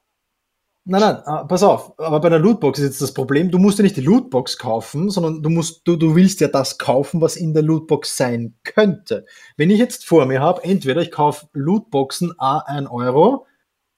[0.84, 1.98] nein, nein, ah, pass auf.
[1.98, 5.11] Aber bei der Lootbox ist jetzt das Problem, du musst ja nicht die Lootbox kaufen,
[5.11, 9.26] sondern du musst, du, du willst ja das kaufen, was in der Lootbox sein könnte.
[9.59, 13.46] Wenn ich jetzt vor mir habe, entweder ich kaufe Lootboxen A 1 Euro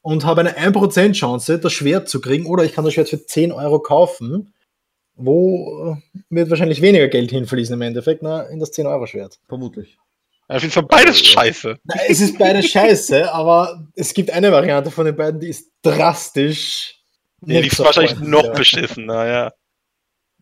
[0.03, 3.24] und habe eine 1% Chance, das Schwert zu kriegen, oder ich kann das Schwert für
[3.24, 4.53] 10 Euro kaufen,
[5.14, 9.38] wo äh, wird wahrscheinlich weniger Geld hinfließen im Endeffekt, na, in das 10-Euro-Schwert.
[9.48, 9.98] Vermutlich.
[10.48, 11.40] Ich finde zwar beides Ja.
[11.40, 11.78] scheiße.
[11.84, 15.70] Na, Es ist beides scheiße, aber es gibt eine Variante von den beiden, die ist
[15.82, 16.96] drastisch.
[17.40, 18.44] Die ist wahrscheinlich noch
[19.26, 19.53] ja.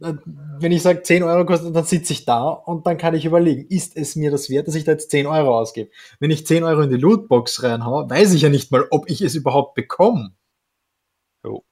[0.00, 3.66] Wenn ich sage 10 Euro kostet, dann sitze ich da und dann kann ich überlegen,
[3.68, 5.90] ist es mir das wert, dass ich da jetzt 10 Euro ausgebe?
[6.18, 9.20] Wenn ich 10 Euro in die Lootbox reinhaue, weiß ich ja nicht mal, ob ich
[9.20, 10.32] es überhaupt bekomme.
[11.44, 11.64] Jo.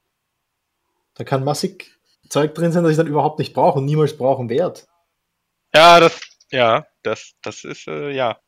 [1.15, 1.99] Da kann massig
[2.29, 4.81] Zeug drin sein, das ich dann überhaupt nicht brauche und niemals brauchen werde.
[5.73, 6.19] Ja, das,
[6.51, 8.39] ja, das, das ist, äh, ja.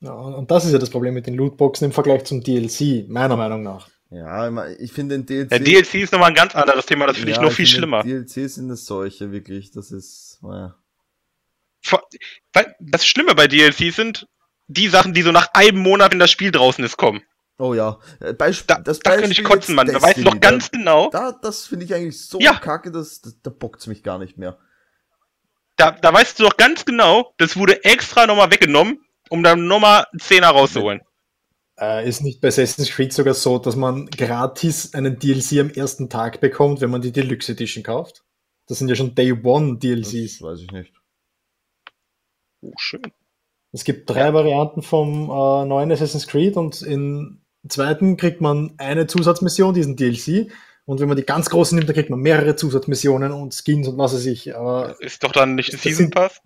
[0.00, 3.36] Ja, und das ist ja das Problem mit den Lootboxen im Vergleich zum DLC, meiner
[3.36, 3.88] Meinung nach.
[4.10, 5.50] Ja, ich ich finde den DLC.
[5.50, 7.78] Der DLC ist nochmal ein ganz anderes Thema, das finde ich Ja, noch viel finde,
[7.78, 8.02] schlimmer.
[8.02, 9.70] DLC sind es solche, wirklich.
[9.70, 10.38] Das ist.
[10.42, 10.76] Naja.
[12.52, 14.26] Weil das Schlimme bei DLC sind
[14.66, 17.22] die Sachen, die so nach einem Monat, wenn das Spiel draußen ist, kommen.
[17.58, 17.98] Oh ja.
[18.20, 19.86] Äh, Beisp Da, das da könnte ich Beispiel kotzen, Mann.
[19.88, 22.54] Da weißt du doch ganz genau, Da, das finde ich eigentlich so Ja.
[22.54, 24.58] kacke, dass, dass da bockt's mich gar nicht mehr.
[25.76, 30.06] da, da weißt du doch ganz genau, das wurde extra nochmal weggenommen, um dann nochmal
[30.12, 31.00] einen Zehner rauszuholen.
[31.80, 36.08] Äh, ist nicht bei Assassin's Creed sogar so, dass man gratis einen DLC am ersten
[36.10, 38.24] Tag bekommt, wenn man die Deluxe Edition kauft?
[38.66, 40.42] Das sind ja schon Day One Das DLCs.
[40.42, 40.92] weiß ich nicht.
[42.62, 43.02] Oh, schön.
[43.72, 49.06] Es gibt drei Varianten vom äh, neuen Assassin's Creed und im zweiten kriegt man eine
[49.06, 50.50] Zusatzmission, diesen DLC.
[50.86, 53.98] Und wenn man die ganz großen nimmt, dann kriegt man mehrere Zusatzmissionen und Skins und
[53.98, 54.56] was weiß ich.
[54.56, 56.40] Aber Ist doch dann nicht ein Das Season sind- Pass?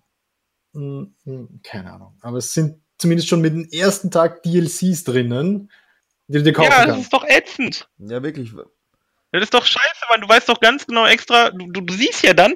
[0.73, 2.17] mh, mh, keine Ahnung.
[2.21, 5.71] Aber es sind zumindest schon mit dem ersten Tag DLCs drinnen,
[6.27, 7.01] die du dir kaufen Ja, das kannst.
[7.03, 7.89] ist doch ätzend.
[7.97, 8.51] Ja, wirklich.
[9.31, 12.23] Das ist doch scheiße, weil du weißt doch ganz genau extra, du, du, du siehst
[12.23, 12.55] ja dann,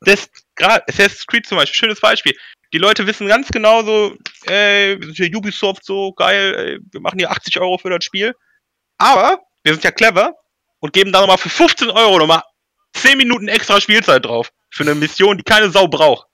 [0.00, 2.34] dass gerade Assassin's Creed zum Beispiel, schönes Beispiel.
[2.72, 4.16] Die Leute wissen ganz genau so,
[4.46, 8.04] ey, wir sind hier Ubisoft so geil, ey, wir machen hier 80 Euro für das
[8.04, 8.34] Spiel.
[8.98, 10.34] Aber wir sind ja clever
[10.80, 12.42] und geben da nochmal für 15 Euro nochmal
[12.94, 14.50] 10 Minuten extra Spielzeit drauf.
[14.70, 16.26] Für eine Mission, die keine Sau braucht.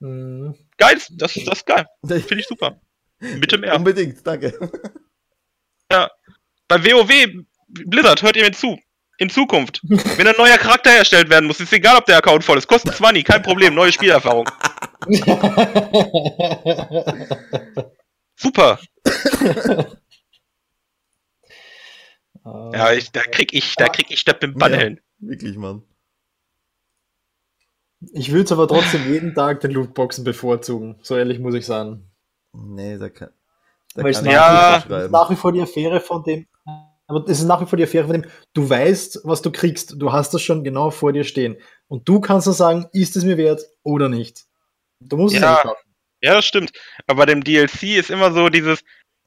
[0.00, 0.54] Mhm.
[0.76, 1.86] Geil, das, das ist geil.
[2.06, 2.78] Finde ich super.
[3.18, 3.74] Bitte mehr.
[3.76, 4.52] Unbedingt, danke.
[5.88, 8.78] Bei WoW, Blizzard, hört ihr mir zu.
[9.18, 12.58] In Zukunft, wenn ein neuer Charakter erstellt werden muss, ist egal, ob der Account voll
[12.58, 12.68] ist.
[12.68, 14.46] Kostet 20, kein Problem, neue Spielerfahrung.
[18.36, 18.78] Super.
[22.44, 24.80] Ja, ich, da krieg ich, da krieg ich das mit dem Bann Ja.
[24.80, 25.00] hin.
[25.18, 25.82] Wirklich, Mann.
[28.12, 30.98] Ich würde es aber trotzdem jeden Tag den Lootboxen bevorzugen.
[31.02, 32.05] So ehrlich muss ich sagen.
[32.56, 33.30] Nee, da kann.
[33.94, 34.76] Da Weil es kann ich Ja.
[34.78, 36.46] es ist nach wie vor die Affäre von dem.
[37.08, 39.94] Aber es ist nach wie vor die Affäre von dem, du weißt, was du kriegst.
[39.98, 41.56] Du hast das schon genau vor dir stehen.
[41.88, 44.44] Und du kannst dann sagen, ist es mir wert oder nicht.
[45.00, 45.52] Du musst es Ja.
[45.52, 45.88] nicht kaufen.
[46.22, 46.72] Ja, das stimmt.
[47.06, 48.80] Aber bei dem DLC ist immer so dieses,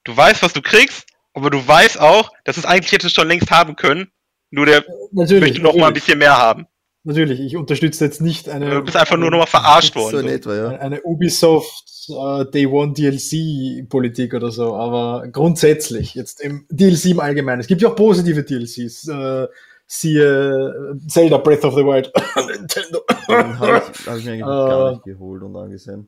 [0.03, 3.49] du weißt, was du kriegst, aber du weißt auch, dass es eigentlich hättest schon längst
[3.51, 4.11] haben können.
[4.51, 5.41] Nur der Natürlich.
[5.41, 6.03] möchte noch mal ein natürlich.
[6.05, 6.65] bisschen mehr haben.
[7.03, 8.69] Natürlich, ich unterstütze jetzt nicht eine.
[8.69, 10.11] Du bist einfach nur nochmal verarscht worden.
[10.11, 10.67] So in etwa, ja.
[10.69, 17.61] Eine Ubisoft äh, Day One DLC-Politik oder so, aber grundsätzlich, jetzt im DLC im Allgemeinen.
[17.61, 19.07] Es gibt ja auch positive DLCs.
[19.07, 19.47] Äh,
[19.91, 22.11] siehe äh, Zelda Breath of the Wild.
[22.59, 23.01] Nintendo.
[23.27, 24.69] Habe ich, hab ich mir eigentlich noch Äh.
[24.69, 26.07] gar nicht geholt und angesehen.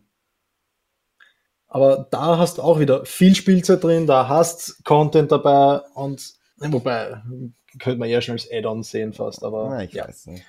[1.68, 6.72] Aber da hast du auch wieder viel Spielzeit drin, da hast Content dabei und ne,
[6.74, 7.22] wobei
[7.80, 10.06] könnte man eher schon als Add-on sehen fast, aber Na, ich ja.
[10.06, 10.44] weiß nicht.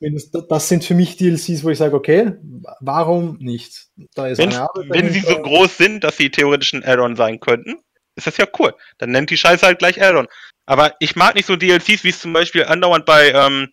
[0.00, 2.34] Das sind für mich DLCs, wo ich sage, okay,
[2.80, 3.86] warum nicht?
[4.14, 7.16] Da ist Wenn, eine Arbeit wenn sie so groß sind, dass sie theoretisch ein Add-on
[7.16, 7.78] sein könnten,
[8.14, 8.74] ist das ja cool.
[8.98, 10.28] Dann nennt die Scheiße halt gleich Add-on.
[10.66, 13.72] Aber ich mag nicht so DLCs, wie es zum Beispiel andauernd bei, ähm,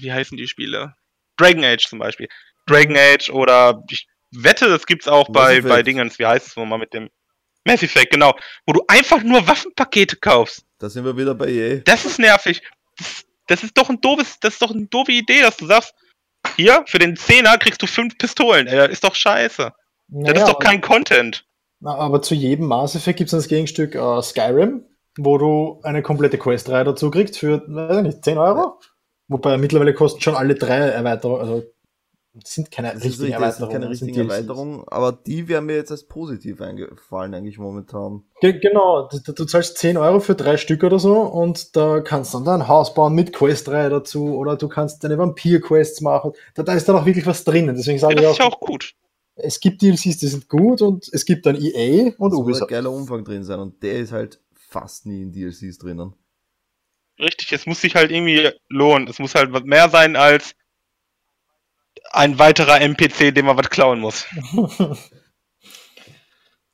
[0.00, 0.94] wie heißen die Spiele?
[1.36, 2.28] Dragon Age zum Beispiel.
[2.66, 5.68] Dragon Age oder ich wette, das gibt's auch Mass bei, Effect.
[5.68, 7.08] bei Dingens, wie heißt es nochmal mit dem
[7.64, 8.36] Mass Effect, genau.
[8.66, 10.64] Wo du einfach nur Waffenpakete kaufst.
[10.78, 11.82] Da sind wir wieder bei E EA.
[11.84, 12.62] Das ist nervig.
[12.96, 15.94] Das, das ist doch ein doofes, das ist doch eine doofe Idee, dass du sagst,
[16.56, 18.66] hier, für den Zehner kriegst du fünf Pistolen.
[18.66, 19.64] Ey, das ist doch scheiße.
[19.64, 19.74] Das
[20.08, 21.44] Naja, ist doch kein Content.
[21.80, 24.84] Na, aber zu jedem Mass Effect gibt es das Gegenstück äh, Skyrim,
[25.18, 28.80] wo du eine komplette Questreihe dazu kriegst für, weiß ich nicht, 10 Euro?
[29.28, 31.66] Wobei mittlerweile kosten schon alle drei Erweiterungen, also das
[32.44, 33.72] sind keine Das ist richtigen richtig, das sind Erweiterungen.
[33.72, 34.30] keine das sind richtigen.
[34.30, 38.24] Erweiterungen, aber die wären mir jetzt als positiv eingefallen, eigentlich momentan.
[38.40, 42.34] Ge genau, du, du zahlst 10 Euro für drei Stück oder so und da kannst
[42.34, 46.32] du dann dein Haus bauen mit Questreihe dazu oder du kannst deine Vampir-Quests machen.
[46.54, 47.74] Da, da ist dann auch wirklich was drinnen.
[47.76, 48.94] Deswegen Ja, sage das ich ist ja auch, auch gut.
[49.36, 52.36] es gibt DLCs, die sind gut und es gibt dann EA und Es muss ein
[52.42, 52.70] Ubisoft.
[52.70, 56.14] geiler Umfang drin sein und der ist halt fast nie in DLCs drinnen.
[57.20, 59.08] Richtig, es muss sich halt irgendwie lohnen.
[59.08, 60.54] Es muss halt was mehr sein als
[62.10, 64.26] ein weiterer NPC, dem man was klauen muss.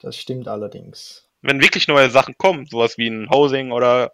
[0.00, 1.28] das stimmt allerdings.
[1.42, 4.12] Wenn wirklich neue Sachen kommen, sowas wie ein Housing oder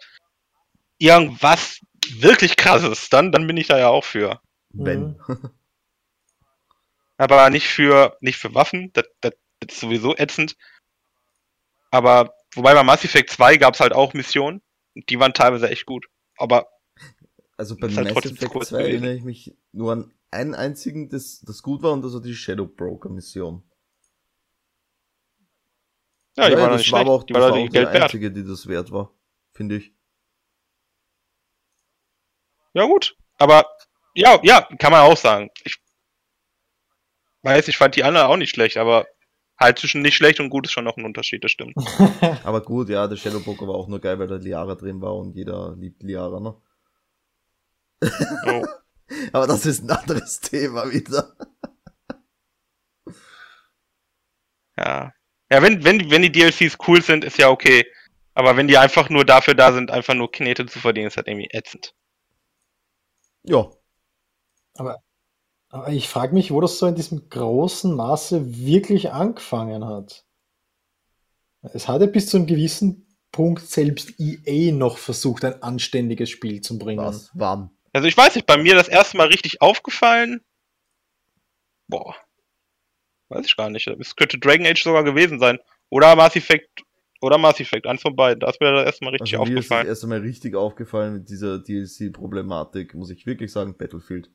[0.98, 4.40] irgendwas wirklich krasses, dann, dann bin ich da ja auch für.
[4.70, 5.20] Wenn.
[7.16, 10.56] Aber nicht für, nicht für Waffen, das, das, das ist sowieso ätzend.
[11.90, 14.62] Aber, wobei bei Mass Effect 2 gab es halt auch Missionen,
[14.94, 16.06] die waren teilweise echt gut.
[16.38, 16.68] Aber
[17.60, 18.92] Also bei halt Mass Effect kurz 2 gewesen.
[18.94, 22.34] erinnere ich mich nur an einen einzigen, das, das gut war, und das war die
[22.34, 23.62] Shadow Broker Mission.
[26.38, 27.68] ja, die war noch das nicht war aber auch, die das war war auch die
[27.68, 28.04] Geld wert.
[28.04, 29.12] einzige, die das wert war,
[29.52, 29.92] finde ich.
[32.72, 33.14] Ja, gut.
[33.36, 33.66] Aber,
[34.14, 35.50] ja, ja, kann man auch sagen.
[35.62, 35.76] Ich
[37.42, 39.06] weiß, ich fand die andere auch nicht schlecht, aber
[39.58, 41.74] halt zwischen nicht schlecht und gut ist schon noch ein Unterschied, das stimmt.
[42.44, 45.14] Aber gut, ja, der Shadow Broker war auch nur geil, weil da Liara drin war
[45.14, 46.54] und jeder liebt Liara, ne?
[48.00, 48.66] So.
[49.32, 51.34] Aber das ist ein anderes Thema wieder.
[54.78, 55.12] Ja.
[55.52, 57.84] Ja, wenn, wenn, wenn die DLCs cool sind, ist ja okay.
[58.34, 61.26] Aber wenn die einfach nur dafür da sind, einfach nur Knete zu verdienen, ist halt
[61.26, 61.94] irgendwie ätzend.
[63.42, 63.68] Ja,
[64.74, 65.02] Aber
[65.88, 70.24] ich frage mich, wo das so in diesem großen Maße wirklich angefangen hat.
[71.62, 76.60] Es hat ja bis zu einem gewissen Punkt selbst EA noch versucht, ein anständiges Spiel
[76.60, 77.04] zu bringen.
[77.04, 77.30] was?
[77.34, 77.70] Wann?
[77.92, 80.44] Also ich weiß nicht, bei mir das erste Mal richtig aufgefallen.
[81.88, 82.14] Boah.
[83.28, 83.86] Weiß ich gar nicht.
[83.86, 85.58] Es könnte Dragon Age sogar gewesen sein.
[85.88, 86.82] Oder Mass Effect.
[87.20, 88.40] Oder Mass Effect, eins von beiden.
[88.40, 89.86] Da ist mir das erste Mal richtig Also mir ist das aufgefallen.
[89.88, 94.30] erst einmal richtig aufgefallen mit dieser DLC-Problematik, muss ich wirklich sagen, Battlefield.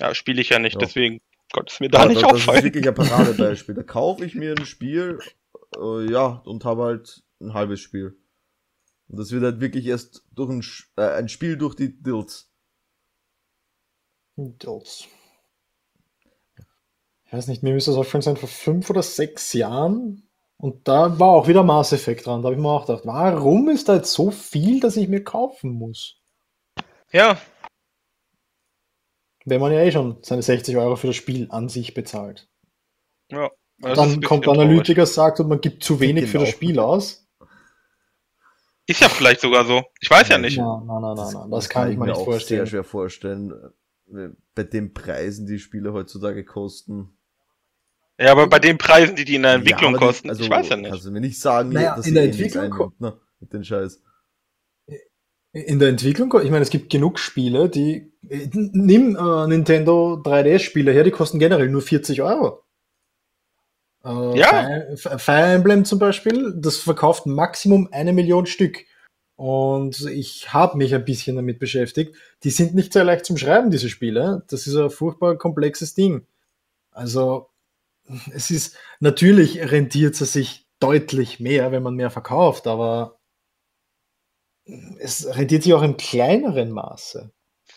[0.00, 0.80] Ja, spiele ich ja nicht, Ja.
[0.80, 1.20] deswegen
[1.52, 2.58] Gott ist mir da Ja, nicht das, das auffallen.
[2.58, 3.74] ist wirklich ein Paradebeispiel.
[3.74, 5.18] Da kaufe ich mir ein Spiel,
[5.76, 8.16] äh, ja, und habe halt ein halbes Spiel.
[9.12, 10.64] Und das wird halt wirklich erst durch ein,
[10.96, 12.50] äh, ein Spiel durch die Dills.
[14.36, 15.06] Das.
[17.26, 20.28] Ich weiß nicht, mir müsste das aufgefallen sein vor fünf oder sechs Jahren.
[20.56, 22.42] Und da war auch wieder Mass Effect dran.
[22.42, 25.22] Da habe ich mir auch gedacht, warum ist da jetzt so viel, dass ich mir
[25.24, 26.20] kaufen muss?
[27.12, 27.38] Ja,
[29.44, 32.48] Wenn man ja eh schon seine 60 Euro für das Spiel an sich bezahlt.
[33.30, 33.50] ja.
[33.78, 34.60] Dann kommt der traurig.
[34.60, 36.44] Analytiker, sagt, und man gibt zu wenig für Genau.
[36.44, 37.21] das Spiel aus.
[38.86, 39.82] Ist ja vielleicht sogar so.
[40.00, 40.58] Ich weiß ja nicht.
[40.58, 41.50] Nein, nein, nein, nein, nein.
[41.50, 42.60] Das kann ich mir nicht auch vorstellen.
[42.60, 43.52] sehr schwer vorstellen.
[44.14, 47.16] äh, Bei den Preisen, die Spiele heutzutage kosten.
[48.18, 50.76] Ja, aber bei den Preisen, die die in der Entwicklung Ja, kosten, ich weiß ja
[50.76, 50.90] nicht.
[50.90, 53.20] Kannst du mir nicht sagen, Naja, dass in der eh Entwicklung einnimmt, ne?
[53.40, 54.02] Mit den Scheiß.
[55.54, 58.12] In der Entwicklung, ich meine, es gibt genug Spiele, die.
[58.22, 62.62] Nimm äh, Nintendo 3DS-Spiele her, die kosten generell nur 40 Euro.
[64.04, 64.96] Äh, Ja.
[64.96, 68.84] Fire, Fire Emblem zum Beispiel, das verkauft Maximum eine Million Stück.
[69.36, 72.14] Und ich habe mich ein bisschen damit beschäftigt.
[72.44, 74.44] Die sind nicht sehr leicht zum Schreiben, diese Spiele.
[74.48, 76.26] Das ist ein furchtbar komplexes Ding.
[76.92, 77.48] Also,
[78.32, 83.18] es ist natürlich rentiert es sich deutlich mehr, wenn man mehr verkauft, aber
[84.98, 87.30] es rentiert sich auch im kleineren Maße.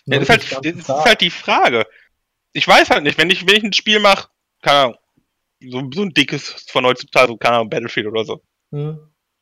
[0.05, 1.85] Ja, das, ist halt, das ist halt die Frage.
[2.53, 4.29] Ich weiß halt nicht, wenn ich, wenn ich ein Spiel mache,
[4.61, 4.97] keine Ahnung,
[5.69, 8.41] so, so ein dickes von heutzutage, so, keine Ahnung, Battlefield oder so.
[8.71, 8.99] Hm.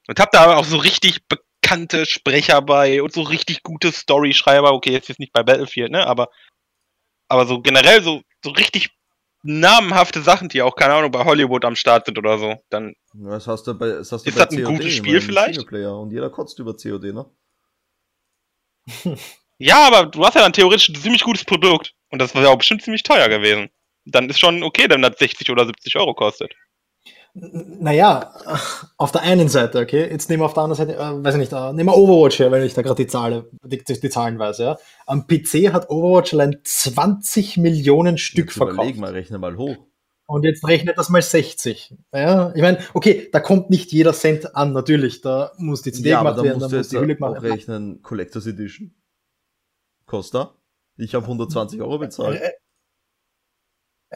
[0.08, 4.74] Und hab da aber auch so richtig bekannte Sprecher bei und so richtig gute Storyschreiber.
[4.74, 6.06] Okay, jetzt ist nicht bei Battlefield, ne?
[6.06, 6.30] Aber,
[7.30, 8.90] aber so generell so, so richtig
[9.44, 12.56] namenhafte Sachen, die auch, keine Ahnung, bei Hollywood am Start sind oder so.
[12.70, 12.96] Dann.
[13.14, 15.56] Was hast du bei, das hast du ist bei das ein COD, gutes Spiel vielleicht?
[15.56, 17.26] Singleplayer und jeder kotzt über COD, ne?
[19.58, 21.94] ja, aber du hast ja dann theoretisch ein ziemlich gutes Produkt.
[22.10, 23.70] Und das wäre auch bestimmt ziemlich teuer gewesen.
[24.06, 26.54] Dann ist schon okay, wenn das 60 oder 70 Euro kostet.
[27.36, 28.32] Naja,
[28.98, 31.40] auf der einen Seite, okay, jetzt nehmen wir auf der anderen Seite, äh, weiß ich
[31.40, 34.38] nicht, äh, nehmen wir Overwatch her, weil ich da gerade die, Zahl, die, die, Zahlen
[34.38, 34.78] weiß, ja.
[35.08, 38.78] Am PC hat Overwatch allein 20 Millionen Stück jetzt verkauft.
[38.78, 39.78] Überleg mal, rechne mal hoch.
[40.28, 41.96] Und jetzt rechnet das mal 60.
[42.14, 46.10] Ja, ich meine, okay, da kommt nicht jeder Cent an, natürlich, da muss die CD
[46.10, 47.52] ja, gemacht werden, da muss die Hülle gemacht werden.
[47.52, 48.94] auch rechnen, Collectors Edition.
[50.06, 50.54] Costa?
[50.98, 52.40] Ich habe 120 Euro bezahlt.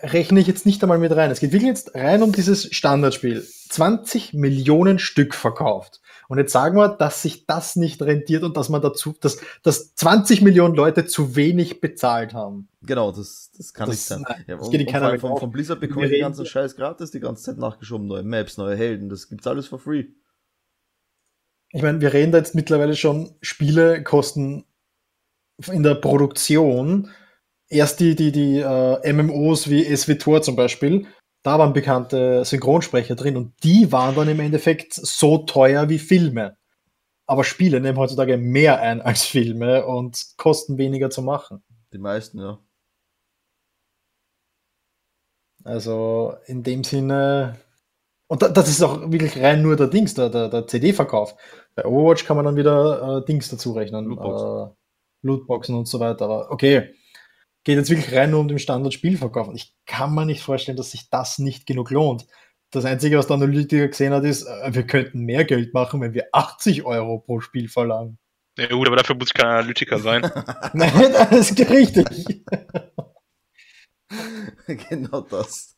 [0.01, 1.31] Rechne ich jetzt nicht einmal mit rein.
[1.31, 3.41] Es geht wirklich jetzt rein um dieses Standardspiel.
[3.41, 6.01] 20 Millionen Stück verkauft.
[6.27, 9.95] Und jetzt sagen wir, dass sich das nicht rentiert und dass man dazu, dass, dass
[9.95, 12.67] 20 Millionen Leute zu wenig bezahlt haben.
[12.81, 14.25] Genau, das, das kann das, nicht sein.
[14.27, 17.11] Nein, ja, das geht keiner und von, von Blizzard bekomme ich den ganzen Scheiß gratis,
[17.11, 20.05] die ganze Zeit nachgeschoben, neue Maps, neue Helden, das gibt's alles for free.
[21.71, 24.65] Ich meine, wir reden da jetzt mittlerweile schon, Spiele kosten
[25.71, 27.09] in der Produktion
[27.69, 31.07] erst die, die, die äh, MMOs wie SWTOR zum Beispiel,
[31.43, 36.57] da waren bekannte Synchronsprecher drin und die waren dann im Endeffekt so teuer wie Filme.
[37.25, 41.63] Aber Spiele nehmen heutzutage mehr ein als Filme und kosten weniger zu machen.
[41.93, 42.59] Die meisten, ja.
[45.63, 47.57] Also in dem Sinne.
[48.29, 51.35] Und das ist auch wirklich rein nur der Dings, der, der, der CD-Verkauf.
[51.75, 54.05] Bei Overwatch kann man dann wieder äh, Dings dazu rechnen.
[54.05, 54.47] Lootboxen.
[54.47, 54.75] Äh,
[55.21, 56.25] Lootboxen und so weiter.
[56.25, 56.93] Aber okay,
[57.67, 59.49] geht jetzt wirklich rein nur um den Standard-Spielverkauf.
[59.53, 62.25] Ich kann mir nicht vorstellen, dass sich das nicht genug lohnt.
[62.71, 66.13] Das Einzige, was der Analytiker gesehen hat, ist, äh, wir könnten mehr Geld machen, wenn
[66.13, 68.19] wir 80 Euro pro Spiel verlangen.
[68.57, 70.21] Ja gut, aber dafür muss ich kein Analytiker sein.
[70.73, 72.45] Nein, das ist richtig.
[74.89, 75.75] genau das.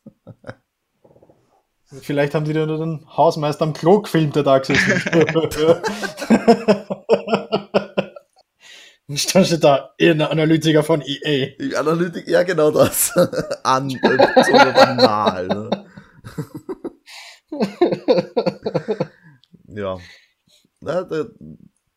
[2.02, 5.10] Vielleicht haben die nur den Hausmeister am Klo gefilmt, der da gesessen
[9.16, 11.78] Stand steht da, ein Analytiker von EA.
[11.78, 13.16] Analytik, ja genau das.
[13.64, 15.48] An, äh, so banal.
[15.48, 15.86] Ne?
[19.66, 19.98] ja.
[20.80, 21.26] Na, da,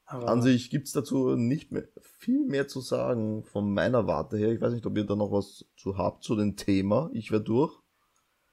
[0.05, 4.51] an sich gibt es dazu nicht mehr viel mehr zu sagen von meiner Warte her.
[4.51, 7.09] Ich weiß nicht, ob ihr da noch was zu habt zu dem Thema.
[7.13, 7.77] Ich wäre durch.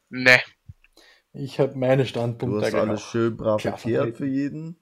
[0.08, 0.38] Ne.
[1.32, 2.58] Ich habe meine Standpunkte.
[2.58, 4.76] Du hast alles schön brav erklärt für jeden.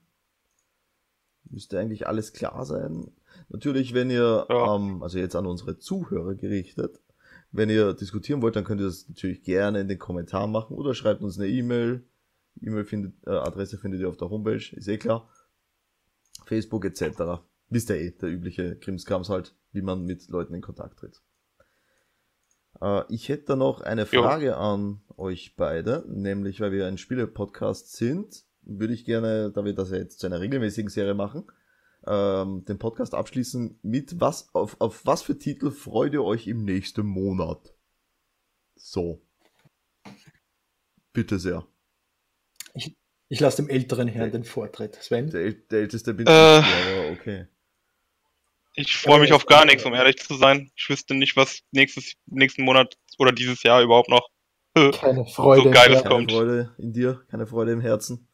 [1.43, 3.11] Müsste eigentlich alles klar sein.
[3.49, 4.75] Natürlich, wenn ihr, ja.
[4.75, 7.01] ähm, also jetzt an unsere Zuhörer gerichtet,
[7.51, 10.93] wenn ihr diskutieren wollt, dann könnt ihr das natürlich gerne in den Kommentaren machen oder
[10.93, 12.03] schreibt uns eine E-Mail.
[12.61, 15.29] E-Mail-Adresse äh, findet ihr auf der Homepage, ist eh klar.
[16.45, 17.41] Facebook etc.
[17.69, 21.21] Wisst ihr eh, der übliche Krimskrams halt, wie man mit Leuten in Kontakt tritt.
[22.81, 24.53] Äh, ich hätte da noch eine Frage jo.
[24.53, 29.89] an euch beide, nämlich weil wir ein Spiele-Podcast sind, würde ich gerne, da wir das
[29.89, 31.45] ja jetzt zu einer regelmäßigen Serie machen,
[32.09, 36.65] ähm, den Podcast abschließen mit was, auf, auf was für Titel freut ihr euch im
[36.65, 37.73] nächsten Monat?
[38.75, 39.21] So.
[41.13, 41.67] Bitte sehr.
[42.73, 42.95] Ich,
[43.29, 44.95] ich lasse dem älteren Herrn den Vortritt.
[44.95, 45.29] Sven?
[45.29, 47.47] Der, der älteste bin ich, äh, aber okay.
[48.73, 50.71] Ich freue mich auf gar nichts, um ehrlich zu sein.
[50.75, 54.29] Ich wüsste nicht, was nächstes, nächsten Monat oder dieses Jahr überhaupt noch
[54.73, 56.29] keine Freude so Geiles kommt.
[56.29, 58.27] Keine Freude in dir, keine Freude im Herzen.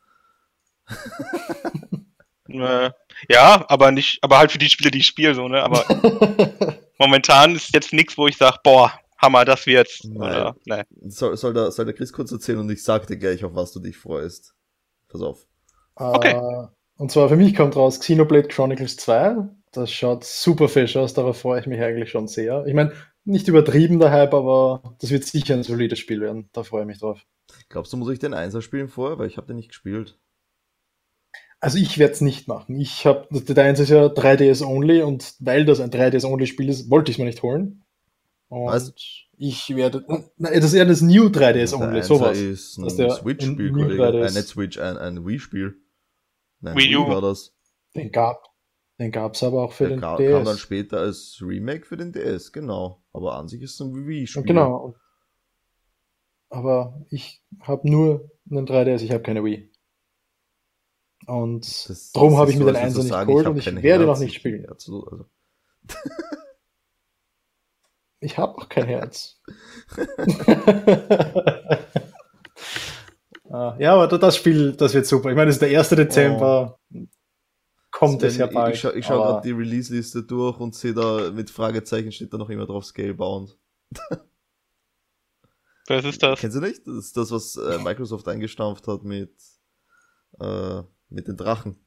[2.48, 2.92] Äh,
[3.30, 5.64] ja, aber nicht, aber halt für die Spiele, die ich spiele, so, ne?
[5.64, 5.84] Aber
[7.00, 10.04] momentan ist jetzt nichts, wo ich sage, boah, Hammer, das wird's.
[10.04, 10.18] Nein.
[10.18, 10.84] Oder, nee.
[11.08, 13.72] soll, soll, der, soll der Chris kurz erzählen und ich sag dir gleich, auf was
[13.72, 14.54] du dich freust.
[15.08, 15.48] Pass auf.
[15.96, 16.36] Okay.
[16.36, 16.68] Uh,
[16.98, 19.38] und zwar für mich kommt raus Xenoblade Chronicles 2.
[19.72, 22.66] Das schaut super fisch aus, darauf freue ich mich eigentlich schon sehr.
[22.66, 22.94] Ich meine,
[23.26, 26.50] nicht übertrieben der Hype, aber das wird sicher ein solides Spiel werden.
[26.54, 27.20] Da freue ich mich drauf.
[27.70, 29.18] Glaubst du, muss ich den Einser spielen vorher?
[29.18, 30.18] Weil ich habe den nicht gespielt.
[31.60, 32.80] Also ich werde es nicht machen.
[32.80, 36.70] Ich habe, der 1 ist ja 3DS Only und weil das ein 3DS Only Spiel
[36.70, 37.84] ist, wollte ich es mir nicht holen.
[38.50, 38.94] Und Was?
[39.38, 40.06] ich werde,
[40.38, 42.38] nein, das ist ja das New 3DS Only, sowas.
[42.38, 44.06] ist ein Switch-Spiel, Kollege.
[44.06, 45.76] Ein, nicht Switch, ein, ein Wii-Spiel.
[46.62, 47.54] Nein, Wii U war das.
[47.96, 48.44] Den gab,
[49.00, 50.32] den gab's aber auch für Der den kam, DS.
[50.32, 53.02] kam dann später als Remake für den DS, genau.
[53.14, 54.44] Aber an sich ist es ein Wii-Spiel.
[54.44, 54.96] Genau.
[56.50, 59.72] Aber ich habe nur einen 3DS, ich habe keine Wii.
[61.26, 63.82] Und Das- darum das habe ich mir den Einser nicht sagen, geholt und ich kein
[63.82, 64.66] werde Herz, noch nicht ich- spielen.
[64.70, 65.26] Also.
[68.22, 69.40] Ich habe auch kein Herz.
[73.50, 75.30] Ah, ja, aber das Spiel, das wird super.
[75.30, 75.90] Ich meine, es ist der 1.
[75.90, 76.80] Dezember.
[77.92, 78.74] Kommt es ja bald.
[78.76, 82.38] Ich, scha ich schaue gerade die Release-Liste durch und sehe da mit Fragezeichen steht da
[82.38, 83.56] noch immer drauf Scalebound.
[85.88, 86.40] Was ist das?
[86.40, 86.86] Kennst du nicht?
[86.88, 89.32] Das ist das, was äh, Microsoft eingestampft hat mit,
[90.40, 91.78] äh, mit den Drachen.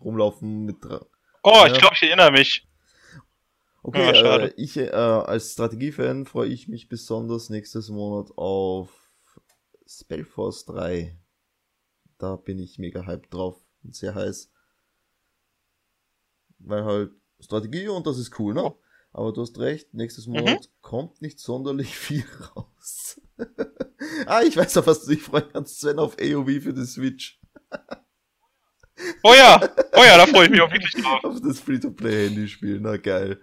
[0.00, 1.06] Rumlaufen mit Drachen.
[1.42, 1.78] Oh, ich Ja.
[1.78, 2.66] glaube, ich erinnere mich.
[3.82, 4.50] Okay, Ja, schade.
[4.50, 8.90] äh, ich äh, als Strategiefan freue ich mich besonders nächstes Monat auf
[9.86, 11.18] Spellforce 3.
[12.18, 14.50] Da bin ich mega hyped drauf und sehr heiß.
[16.60, 18.62] Weil halt Strategie und das ist cool, ne?
[18.64, 18.80] Oh.
[19.12, 20.32] Aber du hast recht, nächstes Mhm.
[20.34, 22.24] Monat kommt nicht sonderlich viel
[22.56, 23.20] raus.
[24.26, 27.40] ah, ich weiß auf was du dich freuen kannst, Sven, auf AOV für die Switch.
[29.22, 29.60] Oh ja,
[29.92, 31.24] oh ja, da freue ich mich auch wirklich drauf.
[31.24, 33.40] Auf das Free-to-Play-Handyspiel, na geil.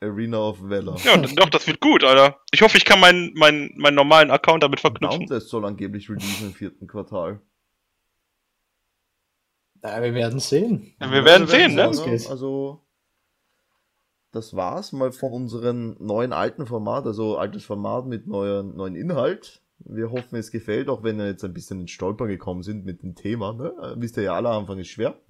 [0.00, 0.98] Arena of Valor.
[1.02, 2.40] Ja, doch, das wird gut, Alter.
[2.52, 5.20] Ich hoffe, ich kann meinen meinen meinen normalen Account damit verknüpfen.
[5.20, 7.40] Boundless soll angeblich releasen im vierten Quartal.
[9.82, 10.94] Ja, wir werden sehen.
[11.00, 11.88] Ja, wir werden sehen, ne?
[11.88, 12.28] Was geht?
[12.28, 12.84] Also,
[14.32, 19.62] das war's mal von unserem neuen alten Format, also altes Format mit neuen, neuen Inhalt.
[19.78, 23.02] Wir hoffen, es gefällt, auch wenn wir jetzt ein bisschen ins Stolpern gekommen sind mit
[23.02, 23.52] dem Thema.
[23.52, 23.74] Ne?
[23.82, 25.20] Äh, Wisst ihr ja alle, Anfang ist schwer.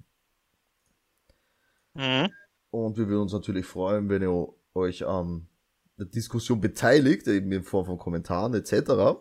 [1.93, 2.29] Mhm.
[2.71, 5.47] Und wir würden uns natürlich freuen, wenn ihr euch an
[5.97, 9.19] der Diskussion beteiligt, eben in Form von Kommentaren etc.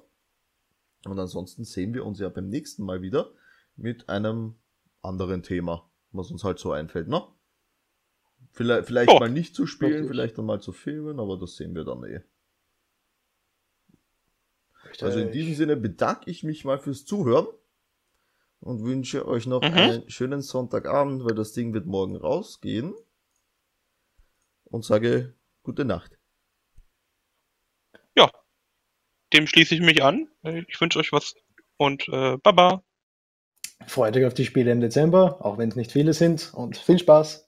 [1.06, 3.30] Und ansonsten sehen wir uns ja beim nächsten Mal wieder
[3.76, 4.56] mit einem
[5.02, 7.22] anderen Thema, was uns halt so einfällt, ne?
[8.52, 9.18] Vielleicht, vielleicht Oh.
[9.18, 12.20] mal nicht zu spielen, vielleicht dann mal zu filmen, aber das sehen wir dann eh.
[15.00, 17.46] Also in diesem Sinne bedanke ich mich mal fürs Zuhören
[18.60, 19.74] und wünsche euch noch Mhm.
[19.74, 22.94] einen schönen Sonntagabend, weil das Ding wird morgen rausgehen.
[24.64, 26.18] Und sage gute Nacht.
[29.32, 30.28] Dem schließe ich mich an.
[30.68, 31.34] Ich wünsche euch was
[31.76, 32.82] und äh, Baba.
[33.86, 36.54] Freut euch auf die Spiele im Dezember, auch wenn es nicht viele sind.
[36.54, 37.45] Und viel Spaß.